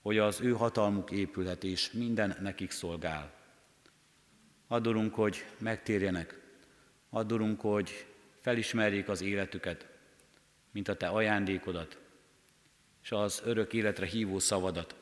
[0.00, 3.34] hogy az ő hatalmuk épülhet, és minden nekik szolgál.
[4.66, 6.40] Adorunk, hogy megtérjenek,
[7.10, 8.06] adorunk, hogy
[8.40, 9.86] felismerjék az életüket,
[10.70, 11.98] mint a Te ajándékodat,
[13.02, 14.94] és az örök életre hívó szavadat,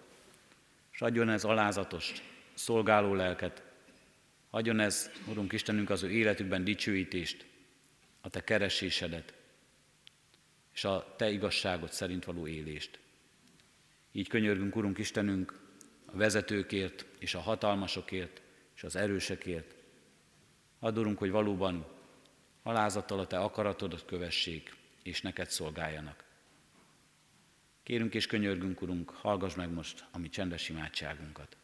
[0.94, 2.12] és adjon ez alázatos,
[2.54, 3.62] szolgáló lelket,
[4.50, 7.46] adjon ez, Urunk Istenünk, az ő életükben dicsőítést,
[8.20, 9.34] a Te keresésedet,
[10.72, 12.98] és a Te igazságot szerint való élést.
[14.12, 15.60] Így könyörgünk, Urunk Istenünk,
[16.04, 18.40] a vezetőkért és a hatalmasokért
[18.74, 19.74] és az erősekért.
[20.78, 21.86] Adorunk, hogy valóban
[22.62, 26.23] alázattal a Te akaratodat kövessék, és neked szolgáljanak.
[27.84, 31.56] Kérünk és könyörgünk, Urunk, hallgass meg most a mi csendes imádságunkat.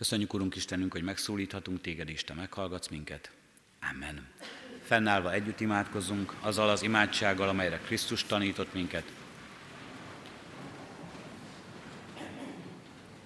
[0.00, 3.30] Köszönjük, Urunk Istenünk, hogy megszólíthatunk téged, Isten, meghallgatsz minket.
[3.92, 4.26] Amen.
[4.82, 9.04] Fennállva együtt imádkozzunk azzal az imádsággal, amelyre Krisztus tanított minket.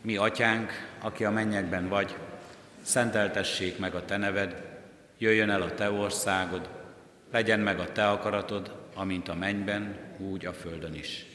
[0.00, 0.70] Mi, Atyánk,
[1.00, 2.16] aki a mennyekben vagy,
[2.82, 4.80] szenteltessék meg a Te neved,
[5.18, 6.68] jöjjön el a Te országod,
[7.30, 11.26] legyen meg a Te akaratod, amint a mennyben, úgy a földön is.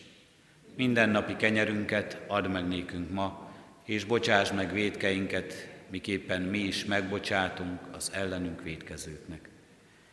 [0.75, 3.48] Minden napi kenyerünket add meg nékünk ma,
[3.89, 9.49] és bocsáss meg védkeinket, miképpen mi is megbocsátunk az ellenünk védkezőknek.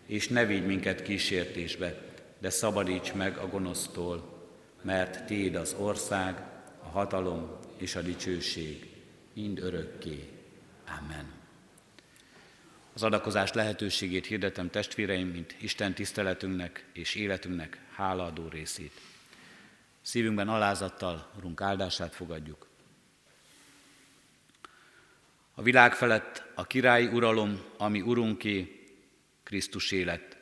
[0.07, 2.03] És ne vigy minket kísértésbe,
[2.39, 4.45] de szabadíts meg a gonosztól,
[4.83, 6.43] mert Téd az ország,
[6.83, 8.87] a hatalom és a dicsőség,
[9.35, 10.29] mind örökké.
[11.01, 11.33] Amen.
[12.93, 18.93] Az adakozás lehetőségét hirdetem testvéreim, mint Isten tiszteletünknek és életünknek hálaadó részét.
[20.03, 22.67] Szívünkben alázattal Urunk áldását fogadjuk.
[25.59, 28.87] A világ felett a királyi uralom, ami Urunké,
[29.43, 30.37] Krisztus élet,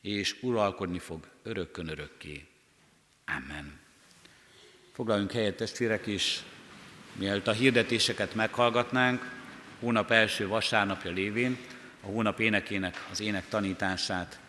[0.00, 2.46] és uralkodni fog örökkön örökké.
[3.26, 3.78] Amen.
[4.92, 6.42] Foglaljunk helyet testvérek is,
[7.12, 9.32] mielőtt a hirdetéseket meghallgatnánk,
[9.80, 11.58] hónap első vasárnapja lévén
[12.00, 14.40] a hónap énekének az ének tanítását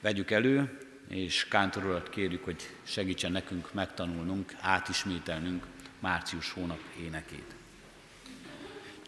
[0.00, 0.78] vegyük elő,
[1.08, 5.66] és Kántor urat kérjük, hogy segítsen nekünk megtanulnunk, átismételnünk
[5.98, 7.57] március hónap énekét.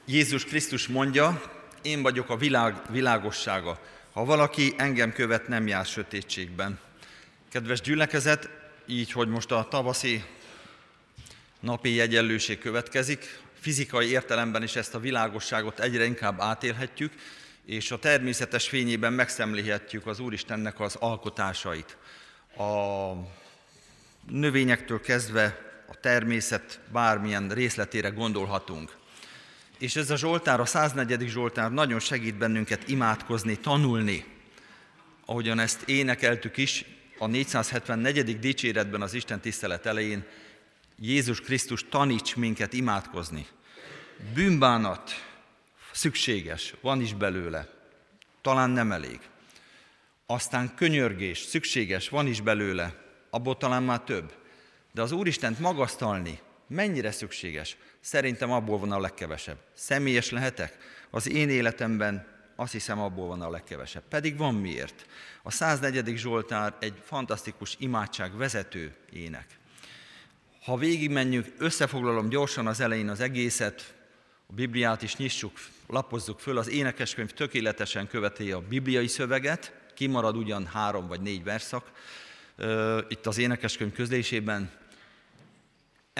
[0.06, 1.42] Jézus Krisztus mondja,
[1.82, 3.80] én vagyok a világ világossága.
[4.12, 6.78] Ha valaki engem követ, nem jár sötétségben.
[7.50, 8.50] Kedves gyülekezet,
[8.86, 10.24] így, hogy most a tavaszi
[11.60, 17.12] napi egyenlőség következik, fizikai értelemben is ezt a világosságot egyre inkább átélhetjük,
[17.66, 21.96] és a természetes fényében megszemlélhetjük az Úristennek az alkotásait.
[22.56, 23.12] A
[24.28, 28.99] növényektől kezdve a természet bármilyen részletére gondolhatunk.
[29.80, 31.28] És ez a Zsoltár, a 104.
[31.28, 34.24] Zsoltár nagyon segít bennünket imádkozni, tanulni.
[35.24, 36.84] Ahogyan ezt énekeltük is,
[37.18, 38.38] a 474.
[38.38, 40.24] dicséretben az Isten tisztelet elején
[40.98, 43.46] Jézus Krisztus taníts minket imádkozni.
[44.34, 45.10] Bűnbánat
[45.92, 47.68] szükséges, van is belőle,
[48.40, 49.20] talán nem elég.
[50.26, 52.94] Aztán könyörgés, szükséges, van is belőle,
[53.30, 54.34] abból talán már több.
[54.92, 57.76] De az Úristent magasztalni mennyire szükséges?
[58.00, 59.58] Szerintem abból van a legkevesebb.
[59.74, 60.76] Személyes lehetek?
[61.10, 62.26] Az én életemben
[62.56, 64.02] azt hiszem abból van a legkevesebb.
[64.08, 65.06] Pedig van miért.
[65.42, 66.16] A 104.
[66.16, 69.46] Zsoltár egy fantasztikus imádság vezető ének.
[70.64, 73.94] Ha végigmenjünk, összefoglalom gyorsan az elején az egészet,
[74.46, 80.66] a Bibliát is nyissuk, lapozzuk föl, az énekeskönyv tökéletesen követi a bibliai szöveget, kimarad ugyan
[80.66, 81.90] három vagy négy verszak,
[83.08, 84.70] itt az énekeskönyv közlésében,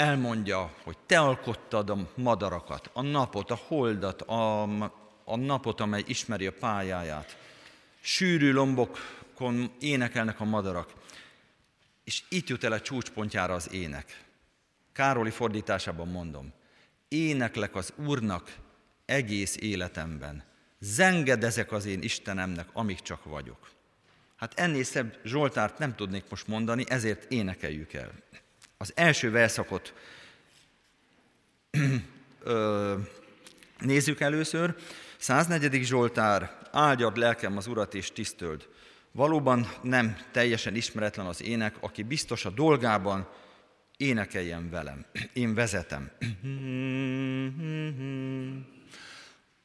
[0.01, 4.63] elmondja, hogy te alkottad a madarakat, a napot, a holdat, a,
[5.25, 7.37] a napot, amely ismeri a pályáját.
[8.01, 10.93] Sűrű lombokon énekelnek a madarak.
[12.05, 14.25] És itt jut el a csúcspontjára az ének.
[14.93, 16.53] Károli fordításában mondom,
[17.09, 18.57] éneklek az Úrnak
[19.05, 20.45] egész életemben.
[20.79, 23.71] Zengedezek az én Istenemnek, amíg csak vagyok.
[24.37, 28.13] Hát ennél szebb Zsoltárt nem tudnék most mondani, ezért énekeljük el.
[28.83, 29.95] Az első verszakot
[33.79, 34.75] nézzük először.
[35.17, 35.83] 104.
[35.85, 38.69] Zsoltár, áldjad lelkem az Urat és tisztöld.
[39.13, 43.29] Valóban nem teljesen ismeretlen az ének, aki biztos a dolgában,
[43.97, 45.07] énekeljen velem.
[45.33, 46.11] Én vezetem.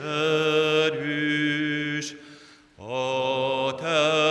[0.85, 2.15] erős,
[2.77, 4.21] a te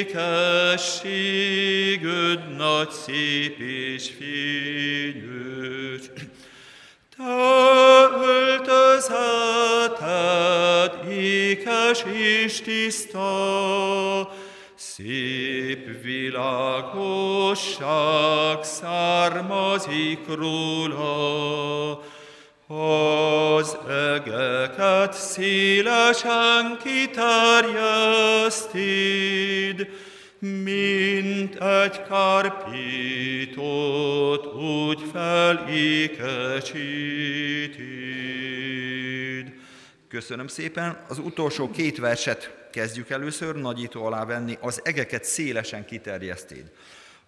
[0.00, 5.29] ékességed nagy, szép és fényős.
[9.08, 14.32] Öltözeted ékes és tiszta,
[14.74, 17.04] Szép világosság
[18.62, 21.90] származik róla,
[22.66, 27.48] az egeket szélesen kiterjeszted,
[30.38, 33.54] mint egy karpítót
[34.54, 37.00] úgy felékecsíted.
[40.10, 40.98] Köszönöm szépen.
[41.08, 46.70] Az utolsó két verset kezdjük először, nagyító alá venni, az egeket szélesen kiterjesztéd.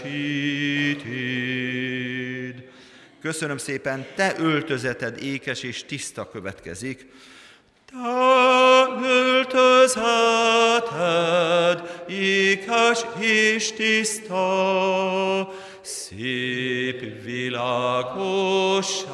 [3.22, 7.08] Köszönöm szépen, te öltözeted ékes és tiszta következik.
[7.86, 7.97] Te
[9.04, 10.34] öltözeted
[12.08, 15.54] ékes és tiszta,
[15.84, 19.08] szép világosság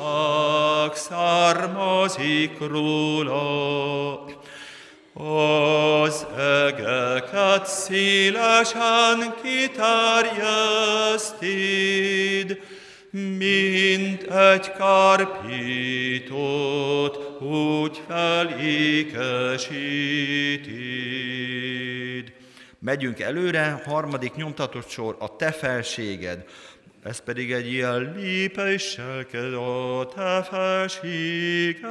[0.94, 4.24] származik róla.
[5.14, 9.80] Az egeket szélesen kiterjeszted,
[13.38, 15.50] mint egy karpítót
[17.42, 19.20] úgy felékesíted.
[22.80, 26.46] Megyünk előre, harmadik nyomtatott sor, a te felséged.
[27.04, 31.82] Ez pedig egy ilyen lépéselked a te felséged,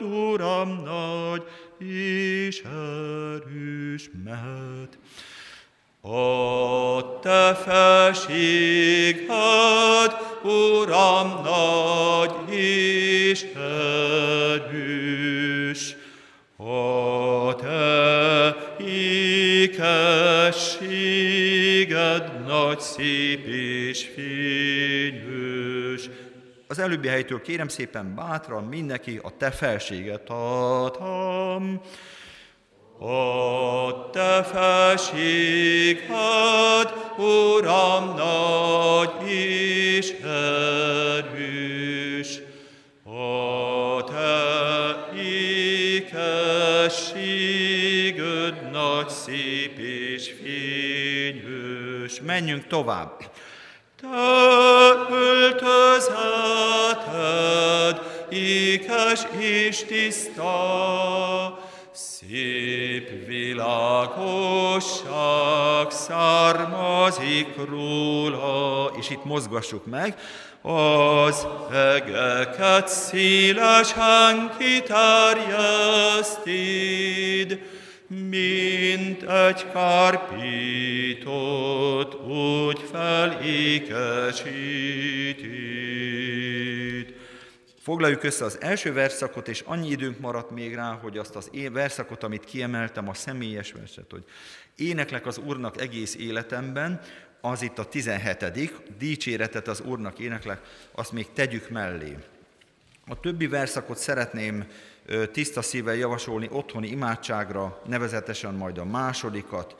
[0.00, 1.42] Uram nagy
[1.88, 4.98] és erős mehet.
[6.00, 9.30] A te felséged,
[10.42, 13.46] Uram, nagy és
[14.54, 15.96] erős,
[16.62, 19.82] a te ékességed
[22.46, 26.10] nagy, szép és fényős.
[26.68, 31.80] Az előbbi helytől kérem szépen bátran mindenki a te felséget adham.
[32.98, 36.12] A te felséged,
[37.18, 41.79] Uram, nagy és erős,
[49.24, 52.20] szép és fényős.
[52.20, 53.30] Menjünk tovább.
[54.00, 54.08] Te
[55.10, 56.10] öltözeted
[58.28, 60.48] ékes és tiszta,
[61.92, 64.30] Szép világosság
[65.90, 70.18] származik róla, és itt mozgassuk meg,
[70.62, 75.18] az egeket szélesen kiterjeszted,
[78.10, 80.14] mint egy kárpítót
[82.14, 84.14] úgy felékesíted.
[87.82, 91.72] Foglaljuk össze az első verszakot, és annyi időnk maradt még rá, hogy azt az én
[91.72, 94.24] verszakot, amit kiemeltem, a személyes verset, hogy
[94.76, 97.00] éneklek az Úrnak egész életemben,
[97.40, 98.52] az itt a 17.
[98.98, 100.60] dicséretet az Úrnak éneklek,
[100.92, 102.16] azt még tegyük mellé.
[103.06, 104.64] A többi verszakot szeretném
[105.32, 109.76] tiszta szívvel javasolni otthoni imádságra, nevezetesen majd a másodikat,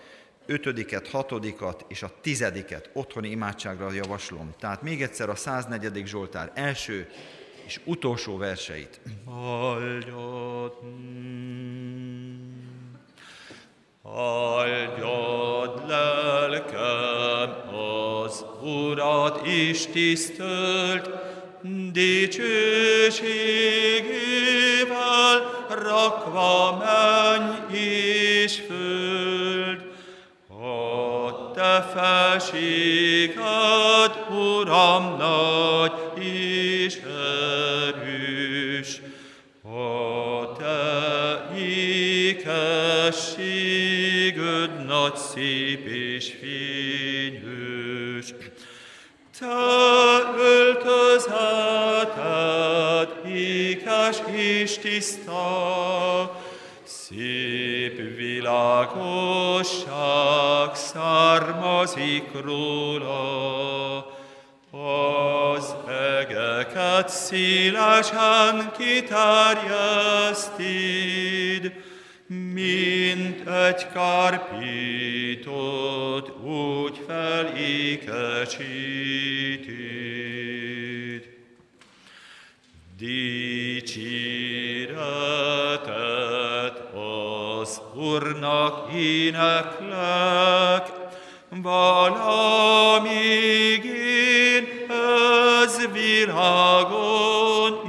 [0.46, 4.54] ötödiket, hatodikat és a tizediket otthoni imádságra javaslom.
[4.58, 6.06] Tehát még egyszer a 104.
[6.06, 7.08] Zsoltár első
[7.66, 9.00] és utolsó verseit.
[9.28, 10.72] Áldjad,
[14.14, 21.29] áldjad lelkem az Urat is tisztelt,
[21.92, 23.20] dicsőségével
[25.68, 29.88] rakva menj és föld.
[30.48, 33.38] A te felséged,
[34.30, 35.92] Uram, nagy
[36.24, 37.00] és
[37.86, 39.00] erős,
[39.62, 42.74] a te ékességed
[44.86, 47.09] nagy, szép és fényős.
[49.40, 49.46] Te
[50.36, 51.30] öltözeted
[53.26, 56.40] ékes és tiszta,
[56.84, 59.14] szép világosság
[60.74, 64.06] származik róla.
[64.70, 70.62] Az egeket szélesen kiterjeszted,
[72.30, 75.52] mint egy karpítót
[76.44, 78.28] úgy felékesíted.
[82.98, 83.98] Dicséretet
[86.94, 90.88] Az Úrnak éneklek,
[91.62, 93.04] valamíg
[93.84, 94.66] én
[95.64, 97.79] ez világon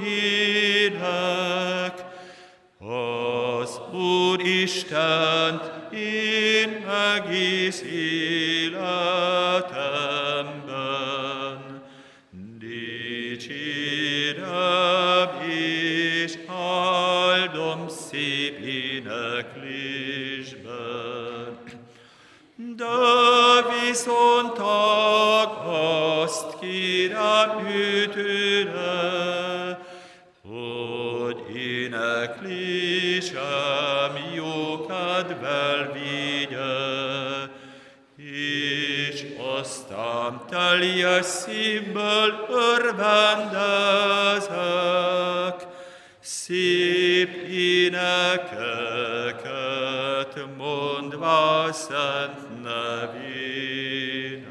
[4.44, 6.86] Istent én
[7.16, 9.02] egész életemben
[12.60, 13.70] dicsérem
[15.50, 19.62] és áldom szép éneklésben.
[22.56, 22.86] De
[23.86, 24.58] viszont
[25.66, 29.41] azt kérem őtőre,
[35.22, 36.60] jó kedvel vigye,
[38.16, 39.26] és
[39.60, 43.28] aztán teljes szívből örvendezek,
[46.20, 48.56] szép énekeket
[50.58, 54.50] mondva szent nevének.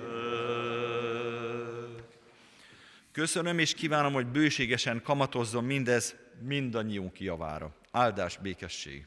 [3.12, 7.70] Köszönöm és kívánom, hogy bőségesen kamatozzon mindez mindannyiunk javára.
[7.90, 9.06] Áldás, békesség!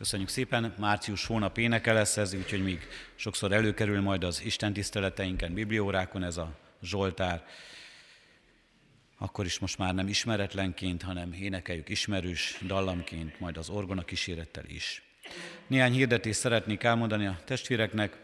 [0.00, 5.54] Köszönjük szépen, március hónap éneke lesz ez, úgyhogy még sokszor előkerül majd az Isten tiszteleteinken,
[5.54, 7.44] bibliórákon ez a Zsoltár.
[9.18, 15.02] Akkor is most már nem ismeretlenként, hanem énekeljük ismerős dallamként, majd az orgona kísérettel is.
[15.66, 18.18] Néhány hirdetést szeretnék elmondani a testvéreknek.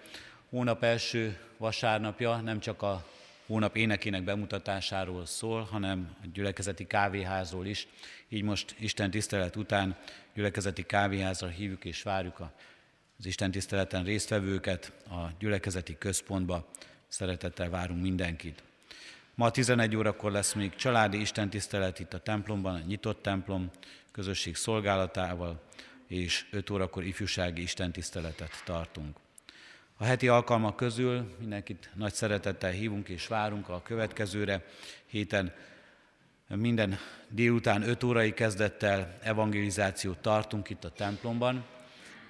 [0.51, 3.07] Hónap első vasárnapja nem csak a
[3.47, 7.89] hónap énekének bemutatásáról szól, hanem a gyülekezeti kávéházról is.
[8.29, 9.97] Így most Isten tisztelet után
[10.35, 12.41] gyülekezeti kávéházra hívjuk és várjuk
[13.19, 16.69] az Isten tiszteleten résztvevőket a gyülekezeti központba.
[17.09, 18.63] Szeretettel várunk mindenkit.
[19.35, 23.71] Ma 11 órakor lesz még családi istentisztelet itt a templomban, a nyitott templom
[24.13, 25.63] közösség szolgálatával,
[26.07, 29.17] és 5 órakor ifjúsági istentiszteletet tartunk.
[29.99, 34.65] A heti alkalmak közül mindenkit nagy szeretettel hívunk és várunk a következőre
[35.07, 35.53] héten.
[36.49, 41.65] Minden délután 5 órai kezdettel evangelizációt tartunk itt a templomban.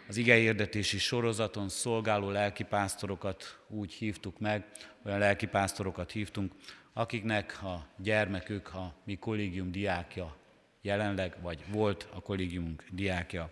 [0.09, 4.65] Az igehirdetési sorozaton szolgáló lelkipásztorokat úgy hívtuk meg,
[5.05, 6.53] olyan lelkipásztorokat hívtunk,
[6.93, 10.37] akiknek a gyermekük a mi kollégium diákja
[10.81, 13.51] jelenleg, vagy volt a kollégiumunk diákja.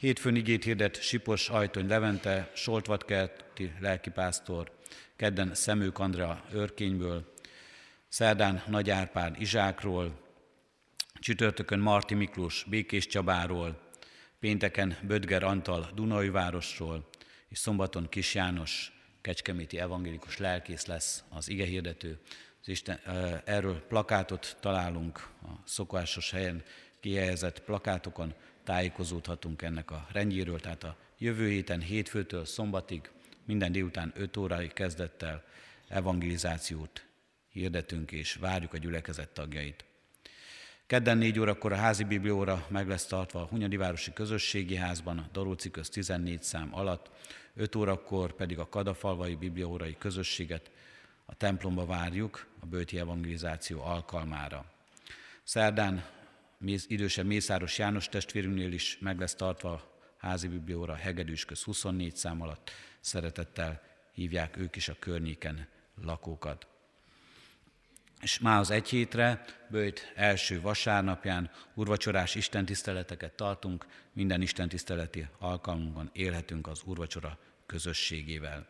[0.00, 4.70] Hétfőn igét hirdet Sipos Ajtony Levente, Soltvatkerti lelkipásztor,
[5.16, 7.34] kedden Szemők Andrea Örkényből,
[8.08, 10.20] szerdán Nagy Árpád Izsákról,
[11.14, 13.80] csütörtökön Marti Miklós Békés Csabáról,
[14.38, 17.08] pénteken Bödger Antal Dunajvárosról,
[17.48, 22.18] és szombaton Kis János kecskeméti evangélikus lelkész lesz az igehirdető.
[22.60, 23.00] Az Isten,
[23.44, 26.62] erről plakátot találunk a szokásos helyen
[27.00, 28.34] kihelyezett plakátokon,
[28.64, 33.10] tájékozódhatunk ennek a rendjéről, tehát a jövő héten hétfőtől szombatig
[33.44, 35.44] minden délután 5 órai kezdettel
[35.88, 37.04] evangelizációt
[37.52, 39.84] hirdetünk és várjuk a gyülekezet tagjait.
[40.86, 45.28] Kedden 4 órakor a házi biblióra meg lesz tartva a Hunyadi Városi Közösségi Házban, a
[45.32, 47.10] Daróci köz 14 szám alatt,
[47.54, 50.70] 5 órakor pedig a Kadafalvai Bibliórai Közösséget
[51.24, 54.64] a templomba várjuk a bőti evangelizáció alkalmára.
[55.42, 56.04] Szerdán
[56.66, 62.42] idősebb Mészáros János testvérünknél is meg lesz tartva a házi biblióra Hegedűs köz 24 szám
[62.42, 62.70] alatt.
[63.00, 63.82] Szeretettel
[64.12, 65.68] hívják ők is a környéken
[66.02, 66.66] lakókat.
[68.20, 76.66] És már az egy hétre, bőjt első vasárnapján urvacsorás istentiszteleteket tartunk, minden istentiszteleti alkalmunkon élhetünk
[76.66, 78.66] az urvacsora közösségével.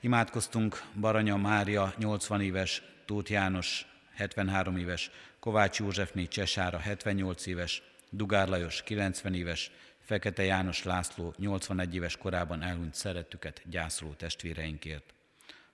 [0.00, 5.10] Imádkoztunk Baranya Mária 80 éves, Tóth János 73 éves,
[5.44, 12.62] Kovács Józsefné Csesára 78 éves, Dugár Lajos 90 éves, Fekete János László 81 éves korában
[12.62, 15.14] elhunyt szerettüket gyászoló testvéreinkért.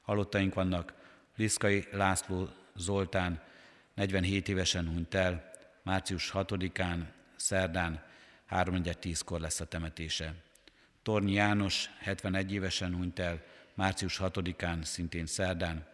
[0.02, 0.94] Halottaink vannak
[1.36, 3.42] Liszkai László Zoltán
[3.94, 5.50] 47 évesen hunyt el,
[5.82, 7.04] március 6-án,
[7.36, 8.04] szerdán
[8.50, 10.34] 3.10-kor lesz a temetése.
[11.02, 13.42] Tornyi János 71 évesen hunyt el,
[13.74, 15.86] március 6-án, szintén szerdán,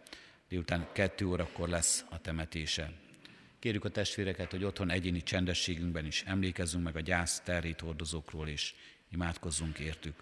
[0.49, 3.05] délután 2 órakor lesz a temetése.
[3.59, 8.73] Kérjük a testvéreket, hogy otthon egyéni csendességünkben is emlékezzünk meg a gyász terhét hordozókról, és
[9.11, 10.13] imádkozzunk értük.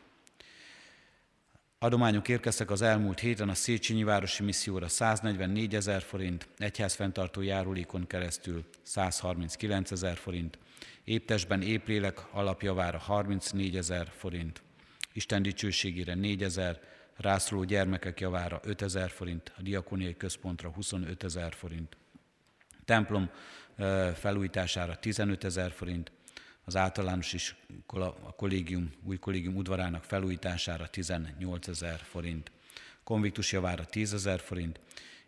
[1.80, 8.66] Adományok érkeztek az elmúlt héten a Széchenyi Városi Misszióra 144 ezer forint, egyházfenntartó járulékon keresztül
[8.82, 10.58] 139 ezer forint,
[11.04, 14.62] éptesben éplélek alapjavára 34 ezer forint,
[15.14, 16.82] Isten dicsőségére 4 ezer,
[17.16, 21.98] rászoló gyermekek javára 5 ezer forint, a diakóniai központra 25 ezer forint,
[22.86, 23.30] templom
[24.14, 26.12] felújítására 15 ezer forint,
[26.66, 32.52] az általános iskola, a kollégium, új kollégium udvarának felújítására 18 ezer forint,
[33.04, 34.80] konviktus javára 10 ezer forint,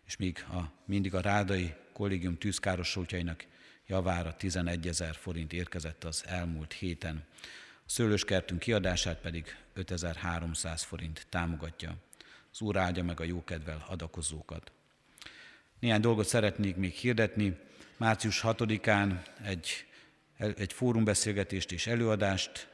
[0.06, 3.46] és még a, mindig a rádai kollégium tűzkárosultjainak
[3.86, 7.24] javára 11 ezer forint érkezett az elmúlt héten.
[7.74, 11.96] A szőlőskertünk kiadását pedig 5300 forint támogatja.
[12.52, 14.72] Az Úr áldja meg a jókedvel adakozókat.
[15.80, 17.56] Néhány dolgot szeretnék még hirdetni.
[17.96, 19.86] Március 6-án egy,
[20.36, 22.68] egy fórumbeszélgetést és előadást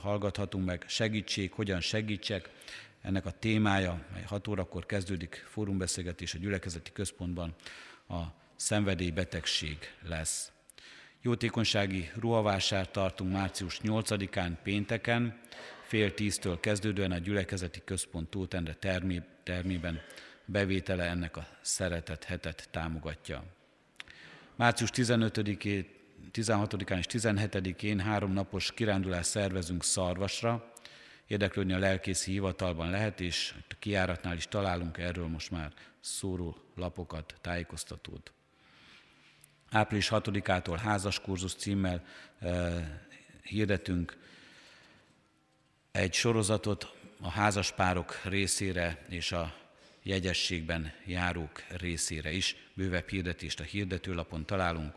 [0.00, 0.84] hallgathatunk meg.
[0.86, 2.50] Segítség, hogyan segítsek.
[3.02, 7.54] Ennek a témája, mely 6 órakor kezdődik fórumbeszélgetés a gyülekezeti központban,
[8.08, 8.22] a
[8.56, 9.78] szenvedélybetegség
[10.08, 10.52] lesz.
[11.22, 15.40] Jótékonysági ruhavásárt tartunk március 8-án pénteken,
[15.86, 20.00] fél tíztől kezdődően a gyülekezeti központ Tótendre termé, termében
[20.46, 23.44] bevétele ennek a szeretet hetet támogatja.
[24.54, 25.86] Március 15-én,
[26.32, 30.72] 16-án és 17-én három napos kirándulást szervezünk Szarvasra.
[31.26, 37.34] Érdeklődni a lelkészi hivatalban lehet, és a kiáratnál is találunk erről most már szóró lapokat,
[37.40, 38.32] tájékoztatót.
[39.70, 42.04] Április 6-ától házas kurzus címmel
[42.38, 42.88] eh,
[43.42, 44.16] hirdetünk
[45.90, 49.54] egy sorozatot a házaspárok részére és a
[50.06, 52.56] jegyességben járók részére is.
[52.74, 54.94] Bővebb hirdetést a hirdetőlapon találunk.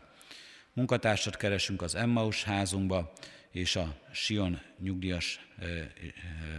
[0.72, 3.12] Munkatársat keresünk az Emmaus házunkba
[3.50, 5.46] és a Sion nyugdíjas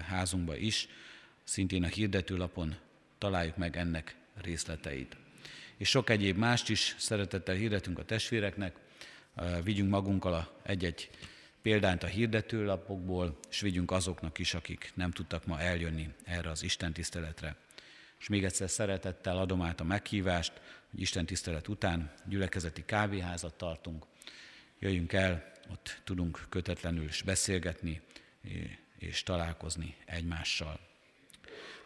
[0.07, 0.87] házunkba is.
[1.43, 2.75] Szintén a hirdetőlapon
[3.17, 5.17] találjuk meg ennek részleteit.
[5.77, 8.75] És sok egyéb mást is szeretettel hirdetünk a testvéreknek,
[9.63, 11.09] vigyünk magunkkal egy-egy
[11.61, 16.93] példányt a hirdetőlapokból, és vigyünk azoknak is, akik nem tudtak ma eljönni erre az Isten
[16.93, 17.55] tiszteletre.
[18.21, 20.51] És még egyszer szeretettel adom át a meghívást,
[20.91, 24.05] hogy Isten tisztelet után gyülekezeti kávéházat tartunk.
[24.79, 28.01] Jöjjünk el, ott tudunk kötetlenül is beszélgetni
[28.97, 30.79] és találkozni egymással.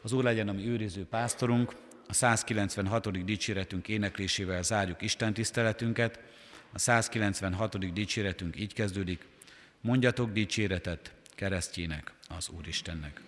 [0.01, 1.75] Az Úr legyen a mi őriző pásztorunk,
[2.07, 3.25] a 196.
[3.25, 6.19] dicséretünk éneklésével zárjuk Isten tiszteletünket.
[6.71, 7.93] A 196.
[7.93, 9.25] dicséretünk így kezdődik,
[9.81, 13.21] mondjatok dicséretet keresztjének az Úristennek.